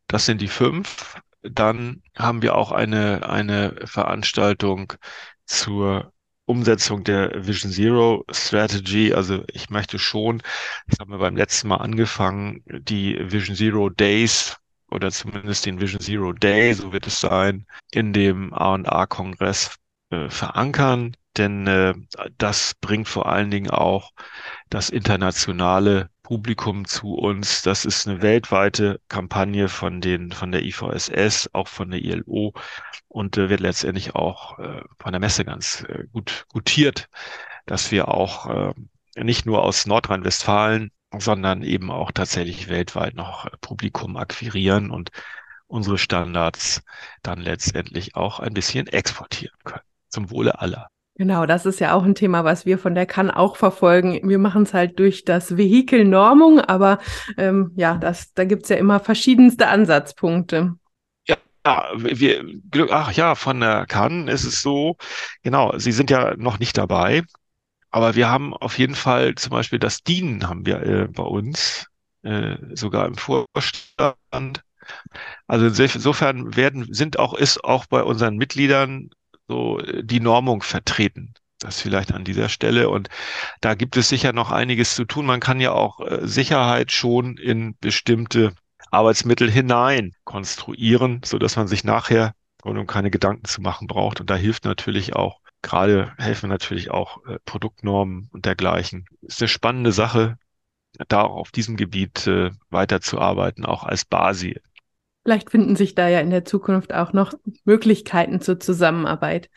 das 0.07 0.25
sind 0.25 0.39
die 0.39 0.47
fünf, 0.47 1.17
dann 1.51 2.01
haben 2.15 2.41
wir 2.41 2.55
auch 2.55 2.71
eine, 2.71 3.27
eine 3.29 3.75
Veranstaltung 3.85 4.93
zur 5.45 6.13
Umsetzung 6.45 7.03
der 7.03 7.47
Vision 7.47 7.71
Zero 7.71 8.23
Strategy. 8.31 9.13
Also 9.13 9.43
ich 9.51 9.69
möchte 9.69 9.99
schon, 9.99 10.41
das 10.87 10.99
haben 10.99 11.11
wir 11.11 11.17
beim 11.17 11.35
letzten 11.35 11.67
Mal 11.69 11.77
angefangen, 11.77 12.63
die 12.67 13.17
Vision 13.19 13.55
Zero 13.55 13.89
Days 13.89 14.57
oder 14.91 15.11
zumindest 15.11 15.65
den 15.65 15.81
Vision 15.81 16.01
Zero 16.01 16.33
Day, 16.33 16.73
so 16.73 16.93
wird 16.93 17.07
es 17.07 17.19
sein, 17.19 17.65
in 17.91 18.13
dem 18.13 18.53
A&A-Kongress 18.53 19.75
äh, 20.11 20.29
verankern. 20.29 21.15
Denn 21.37 21.67
äh, 21.67 21.93
das 22.37 22.75
bringt 22.79 23.07
vor 23.07 23.25
allen 23.25 23.51
Dingen 23.51 23.69
auch 23.69 24.11
das 24.69 24.89
internationale 24.89 26.09
Publikum 26.25 26.85
zu 26.85 27.13
uns. 27.13 27.61
Das 27.61 27.85
ist 27.85 28.07
eine 28.07 28.23
weltweite 28.23 28.99
Kampagne 29.09 29.69
von 29.69 30.01
den, 30.01 30.31
von 30.31 30.51
der 30.51 30.63
IVSS, 30.63 31.51
auch 31.53 31.67
von 31.67 31.91
der 31.91 32.01
ILO 32.01 32.53
und 33.07 33.37
äh, 33.37 33.49
wird 33.49 33.59
letztendlich 33.59 34.15
auch 34.15 34.57
äh, 34.57 34.81
von 34.97 35.11
der 35.11 35.19
Messe 35.19 35.45
ganz 35.45 35.85
äh, 35.87 36.05
gut 36.11 36.47
gutiert, 36.49 37.09
dass 37.67 37.91
wir 37.91 38.07
auch 38.07 38.47
äh, 38.49 38.73
nicht 39.23 39.45
nur 39.45 39.61
aus 39.61 39.85
Nordrhein-Westfalen, 39.85 40.89
sondern 41.15 41.61
eben 41.61 41.91
auch 41.91 42.11
tatsächlich 42.11 42.69
weltweit 42.69 43.13
noch 43.13 43.47
Publikum 43.61 44.17
akquirieren 44.17 44.89
und 44.89 45.11
unsere 45.67 45.99
Standards 45.99 46.81
dann 47.21 47.39
letztendlich 47.39 48.15
auch 48.15 48.39
ein 48.39 48.55
bisschen 48.55 48.87
exportieren 48.87 49.59
können. 49.63 49.85
Zum 50.09 50.31
Wohle 50.31 50.59
aller. 50.59 50.89
Genau, 51.17 51.45
das 51.45 51.65
ist 51.65 51.79
ja 51.79 51.93
auch 51.93 52.03
ein 52.03 52.13
Thema, 52.13 52.43
was 52.43 52.65
wir 52.65 52.77
von 52.77 52.93
der 52.93 53.05
kann 53.05 53.31
auch 53.31 53.55
verfolgen. 53.55 54.27
Wir 54.27 54.37
machen 54.37 54.63
es 54.63 54.73
halt 54.73 54.99
durch 54.99 55.23
das 55.23 55.55
Vehikel 55.55 56.03
Normung, 56.03 56.59
aber 56.59 56.99
ähm, 57.37 57.71
ja, 57.75 57.95
das, 57.97 58.33
da 58.33 58.43
gibt's 58.43 58.67
ja 58.67 58.75
immer 58.75 58.99
verschiedenste 58.99 59.67
Ansatzpunkte. 59.67 60.75
Ja, 61.25 61.37
wir, 61.95 62.43
ach 62.91 63.13
ja, 63.13 63.35
von 63.35 63.61
der 63.61 63.85
Kann 63.85 64.27
ist 64.27 64.43
es 64.43 64.61
so, 64.61 64.97
genau, 65.41 65.77
Sie 65.77 65.93
sind 65.93 66.09
ja 66.09 66.35
noch 66.35 66.59
nicht 66.59 66.77
dabei, 66.77 67.23
aber 67.91 68.15
wir 68.15 68.29
haben 68.29 68.53
auf 68.53 68.77
jeden 68.77 68.95
Fall 68.95 69.35
zum 69.35 69.51
Beispiel 69.51 69.79
das 69.79 70.03
DIN 70.03 70.49
haben 70.49 70.65
wir 70.65 70.83
äh, 70.83 71.07
bei 71.07 71.23
uns, 71.23 71.87
äh, 72.23 72.57
sogar 72.73 73.07
im 73.07 73.15
Vorstand. 73.15 74.61
Also 75.47 75.65
insofern 75.83 76.55
werden, 76.55 76.93
sind 76.93 77.17
auch, 77.19 77.33
ist 77.33 77.63
auch 77.63 77.85
bei 77.85 78.03
unseren 78.03 78.35
Mitgliedern 78.35 79.09
so 79.47 79.79
äh, 79.79 80.03
die 80.03 80.19
Normung 80.19 80.61
vertreten. 80.63 81.33
Das 81.59 81.81
vielleicht 81.81 82.13
an 82.13 82.25
dieser 82.25 82.49
Stelle. 82.49 82.89
Und 82.89 83.09
da 83.61 83.75
gibt 83.75 83.97
es 83.97 84.09
sicher 84.09 84.33
noch 84.33 84.51
einiges 84.51 84.95
zu 84.95 85.05
tun. 85.05 85.25
Man 85.25 85.39
kann 85.39 85.61
ja 85.61 85.71
auch 85.71 85.99
äh, 86.01 86.27
Sicherheit 86.27 86.91
schon 86.91 87.37
in 87.37 87.75
bestimmte 87.79 88.53
Arbeitsmittel 88.91 89.49
hinein 89.49 90.11
konstruieren, 90.25 91.21
so 91.23 91.39
dass 91.39 91.55
man 91.55 91.67
sich 91.67 91.83
nachher 91.83 92.33
um 92.63 92.87
keine 92.87 93.11
Gedanken 93.11 93.45
zu 93.45 93.61
machen 93.61 93.87
braucht. 93.87 94.19
Und 94.19 94.29
da 94.29 94.35
hilft 94.35 94.65
natürlich 94.65 95.15
auch 95.15 95.39
gerade 95.65 96.13
helfen 96.17 96.49
natürlich 96.49 96.91
auch 96.91 97.25
äh, 97.25 97.39
Produktnormen 97.43 98.29
und 98.31 98.45
dergleichen. 98.45 99.05
Ist 99.21 99.41
eine 99.41 99.47
spannende 99.47 99.91
Sache, 99.91 100.37
da 101.07 101.23
auch 101.23 101.35
auf 101.35 101.51
diesem 101.51 101.75
Gebiet 101.75 102.27
äh, 102.27 102.51
weiterzuarbeiten, 102.69 103.65
auch 103.65 103.83
als 103.83 104.05
Basi. 104.05 104.59
Vielleicht 105.25 105.49
finden 105.49 105.75
sich 105.75 105.95
da 105.95 106.07
ja 106.07 106.19
in 106.19 106.29
der 106.29 106.45
Zukunft 106.45 106.93
auch 106.93 107.11
noch 107.11 107.33
Möglichkeiten 107.63 108.41
zur 108.41 108.59
Zusammenarbeit. 108.59 109.49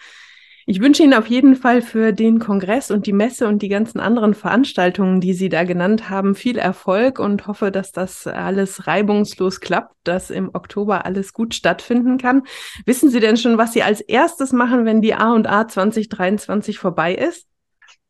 Ich 0.64 0.80
wünsche 0.80 1.02
Ihnen 1.02 1.12
auf 1.12 1.26
jeden 1.26 1.56
Fall 1.56 1.82
für 1.82 2.12
den 2.12 2.38
Kongress 2.38 2.90
und 2.90 3.06
die 3.06 3.12
Messe 3.12 3.46
und 3.46 3.60
die 3.60 3.68
ganzen 3.68 4.00
anderen 4.00 4.32
Veranstaltungen, 4.32 5.20
die 5.20 5.34
Sie 5.34 5.50
da 5.50 5.64
genannt 5.64 6.08
haben, 6.08 6.34
viel 6.34 6.56
Erfolg 6.56 7.18
und 7.18 7.46
hoffe, 7.46 7.70
dass 7.70 7.92
das 7.92 8.26
alles 8.26 8.86
reibungslos 8.86 9.60
klappt, 9.60 9.94
dass 10.04 10.30
im 10.30 10.54
Oktober 10.54 11.04
alles 11.04 11.34
gut 11.34 11.54
stattfinden 11.54 12.16
kann. 12.16 12.44
Wissen 12.86 13.10
Sie 13.10 13.20
denn 13.20 13.36
schon, 13.36 13.58
was 13.58 13.74
Sie 13.74 13.82
als 13.82 14.00
erstes 14.00 14.52
machen, 14.52 14.86
wenn 14.86 15.02
die 15.02 15.14
A&A 15.14 15.68
2023 15.68 16.78
vorbei 16.78 17.14
ist? 17.14 17.46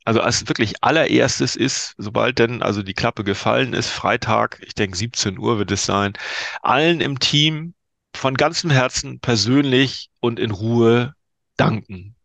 Also 0.08 0.22
als 0.22 0.48
wirklich 0.48 0.82
allererstes 0.82 1.54
ist, 1.54 1.94
sobald 1.98 2.38
denn 2.38 2.62
also 2.62 2.82
die 2.82 2.94
Klappe 2.94 3.24
gefallen 3.24 3.74
ist, 3.74 3.90
Freitag, 3.90 4.58
ich 4.66 4.74
denke 4.74 4.96
17 4.96 5.38
Uhr 5.38 5.58
wird 5.58 5.70
es 5.70 5.84
sein, 5.84 6.14
allen 6.62 7.02
im 7.02 7.18
Team 7.18 7.74
von 8.14 8.34
ganzem 8.34 8.70
Herzen 8.70 9.20
persönlich 9.20 10.08
und 10.20 10.40
in 10.40 10.50
Ruhe 10.50 11.12
danken 11.58 12.16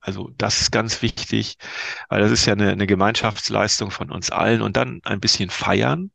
also 0.00 0.30
das 0.38 0.60
ist 0.60 0.70
ganz 0.70 1.02
wichtig, 1.02 1.56
weil 2.08 2.20
das 2.20 2.30
ist 2.30 2.46
ja 2.46 2.52
eine, 2.52 2.70
eine 2.70 2.86
Gemeinschaftsleistung 2.86 3.90
von 3.90 4.12
uns 4.12 4.30
allen 4.30 4.62
und 4.62 4.76
dann 4.76 5.00
ein 5.02 5.18
bisschen 5.20 5.50
feiern, 5.50 6.12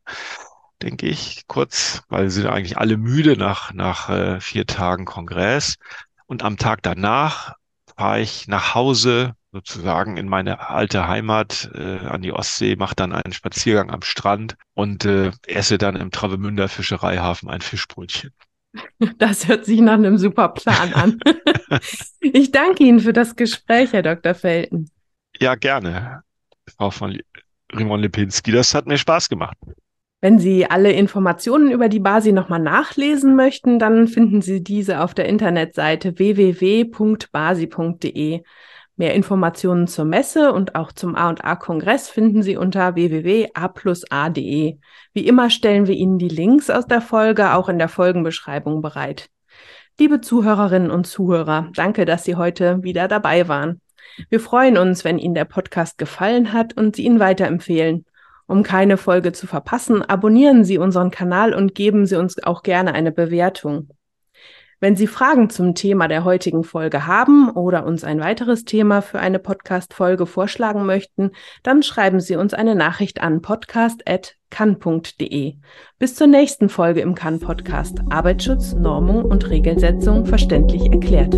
denke 0.82 1.08
ich, 1.08 1.48
kurz, 1.48 2.04
weil 2.08 2.30
sie 2.30 2.42
sind 2.42 2.50
eigentlich 2.50 2.78
alle 2.78 2.96
müde 2.98 3.36
nach, 3.38 3.74
nach 3.74 4.10
äh, 4.10 4.40
vier 4.40 4.66
Tagen 4.68 5.04
Kongress. 5.06 5.76
Und 6.28 6.44
am 6.44 6.58
Tag 6.58 6.82
danach 6.84 7.56
fahre 7.98 8.22
ich 8.22 8.48
nach 8.48 8.76
Hause, 8.76 9.36
sozusagen 9.58 10.18
in 10.18 10.30
meine 10.30 10.70
alte 10.70 11.08
Heimat 11.08 11.72
äh, 11.74 12.06
an 12.06 12.22
die 12.22 12.32
Ostsee, 12.32 12.76
mache 12.76 12.96
dann 12.96 13.12
einen 13.12 13.34
Spaziergang 13.34 13.90
am 13.90 14.04
Strand 14.04 14.56
und 14.76 15.04
äh, 15.06 15.32
esse 15.48 15.80
dann 15.80 15.96
im 15.96 16.12
Travemünder 16.12 16.68
Fischereihafen 16.68 17.50
ein 17.50 17.62
Fischbrötchen. 17.62 18.32
Das 19.18 19.48
hört 19.48 19.66
sich 19.66 19.80
nach 19.80 19.96
einem 19.96 20.20
super 20.20 20.50
Plan 20.50 20.94
an. 20.94 21.20
ich 22.20 22.52
danke 22.52 22.84
Ihnen 22.84 23.00
für 23.00 23.14
das 23.14 23.36
Gespräch, 23.36 23.92
Herr 23.94 24.04
Dr. 24.04 24.36
Felten. 24.36 24.92
Ja, 25.40 25.56
gerne, 25.56 26.22
Frau 26.76 26.92
von 26.92 27.18
Rimon 27.74 28.02
Lipinski. 28.02 28.52
Das 28.52 28.76
hat 28.76 28.86
mir 28.86 29.00
Spaß 29.00 29.30
gemacht. 29.30 29.58
Wenn 30.22 30.38
Sie 30.38 30.70
alle 30.70 30.92
Informationen 30.92 31.72
über 31.72 31.90
die 31.90 32.00
Basi 32.00 32.32
nochmal 32.32 32.60
nachlesen 32.60 33.36
möchten, 33.36 33.80
dann 33.80 34.08
finden 34.08 34.42
Sie 34.42 34.64
diese 34.64 35.02
auf 35.02 35.16
der 35.16 35.28
Internetseite 35.28 36.20
www.basi.de. 36.20 36.84
Mehr 39.00 39.14
Informationen 39.14 39.88
zur 39.88 40.06
Messe 40.06 40.52
und 40.52 40.74
auch 40.74 40.92
zum 40.92 41.16
A&A-Kongress 41.16 42.10
finden 42.10 42.42
Sie 42.42 42.58
unter 42.58 42.96
www.a+a.de. 42.96 44.78
Wie 45.14 45.28
immer 45.28 45.50
stellen 45.52 45.86
wir 45.86 45.94
Ihnen 45.94 46.18
die 46.18 46.28
Links 46.28 46.72
aus 46.72 46.88
der 46.88 47.02
Folge 47.02 47.54
auch 47.54 47.70
in 47.70 47.78
der 47.78 47.90
Folgenbeschreibung 47.90 48.82
bereit. 48.82 49.30
Liebe 50.00 50.20
Zuhörerinnen 50.20 50.90
und 50.90 51.06
Zuhörer, 51.06 51.70
danke, 51.76 52.06
dass 52.06 52.24
Sie 52.24 52.36
heute 52.36 52.82
wieder 52.82 53.08
dabei 53.08 53.48
waren. 53.48 53.82
Wir 54.30 54.40
freuen 54.40 54.80
uns, 54.80 55.04
wenn 55.04 55.20
Ihnen 55.20 55.36
der 55.36 55.46
Podcast 55.46 56.00
gefallen 56.00 56.52
hat 56.52 56.76
und 56.76 56.96
Sie 56.96 57.06
ihn 57.06 57.20
weiterempfehlen. 57.20 58.04
Um 58.48 58.64
keine 58.64 58.98
Folge 58.98 59.32
zu 59.32 59.46
verpassen, 59.46 60.02
abonnieren 60.02 60.64
Sie 60.64 60.80
unseren 60.80 61.12
Kanal 61.12 61.54
und 61.54 61.76
geben 61.76 62.08
Sie 62.08 62.16
uns 62.16 62.42
auch 62.44 62.64
gerne 62.64 62.96
eine 62.96 63.12
Bewertung. 63.12 63.90
Wenn 64.80 64.96
Sie 64.96 65.08
Fragen 65.08 65.50
zum 65.50 65.74
Thema 65.74 66.08
der 66.08 66.24
heutigen 66.24 66.64
Folge 66.64 67.08
haben 67.08 67.50
oder 67.50 67.88
uns 67.88 68.04
ein 68.04 68.20
weiteres 68.20 68.64
Thema 68.64 69.02
für 69.02 69.20
eine 69.20 69.40
Podcast-Folge 69.40 70.28
vorschlagen 70.28 70.86
möchten, 70.86 71.32
dann 71.64 71.82
schreiben 71.82 72.20
Sie 72.20 72.36
uns 72.36 72.54
eine 72.54 72.76
Nachricht 72.76 73.20
an 73.20 73.42
podcast.kann.de. 73.42 75.56
Bis 75.98 76.14
zur 76.14 76.28
nächsten 76.28 76.70
Folge 76.70 77.02
im 77.02 77.16
Kann-Podcast. 77.16 78.02
Arbeitsschutz, 78.12 78.76
Normung 78.76 79.26
und 79.26 79.50
Regelsetzung 79.50 80.28
verständlich 80.28 80.92
erklärt. 80.92 81.34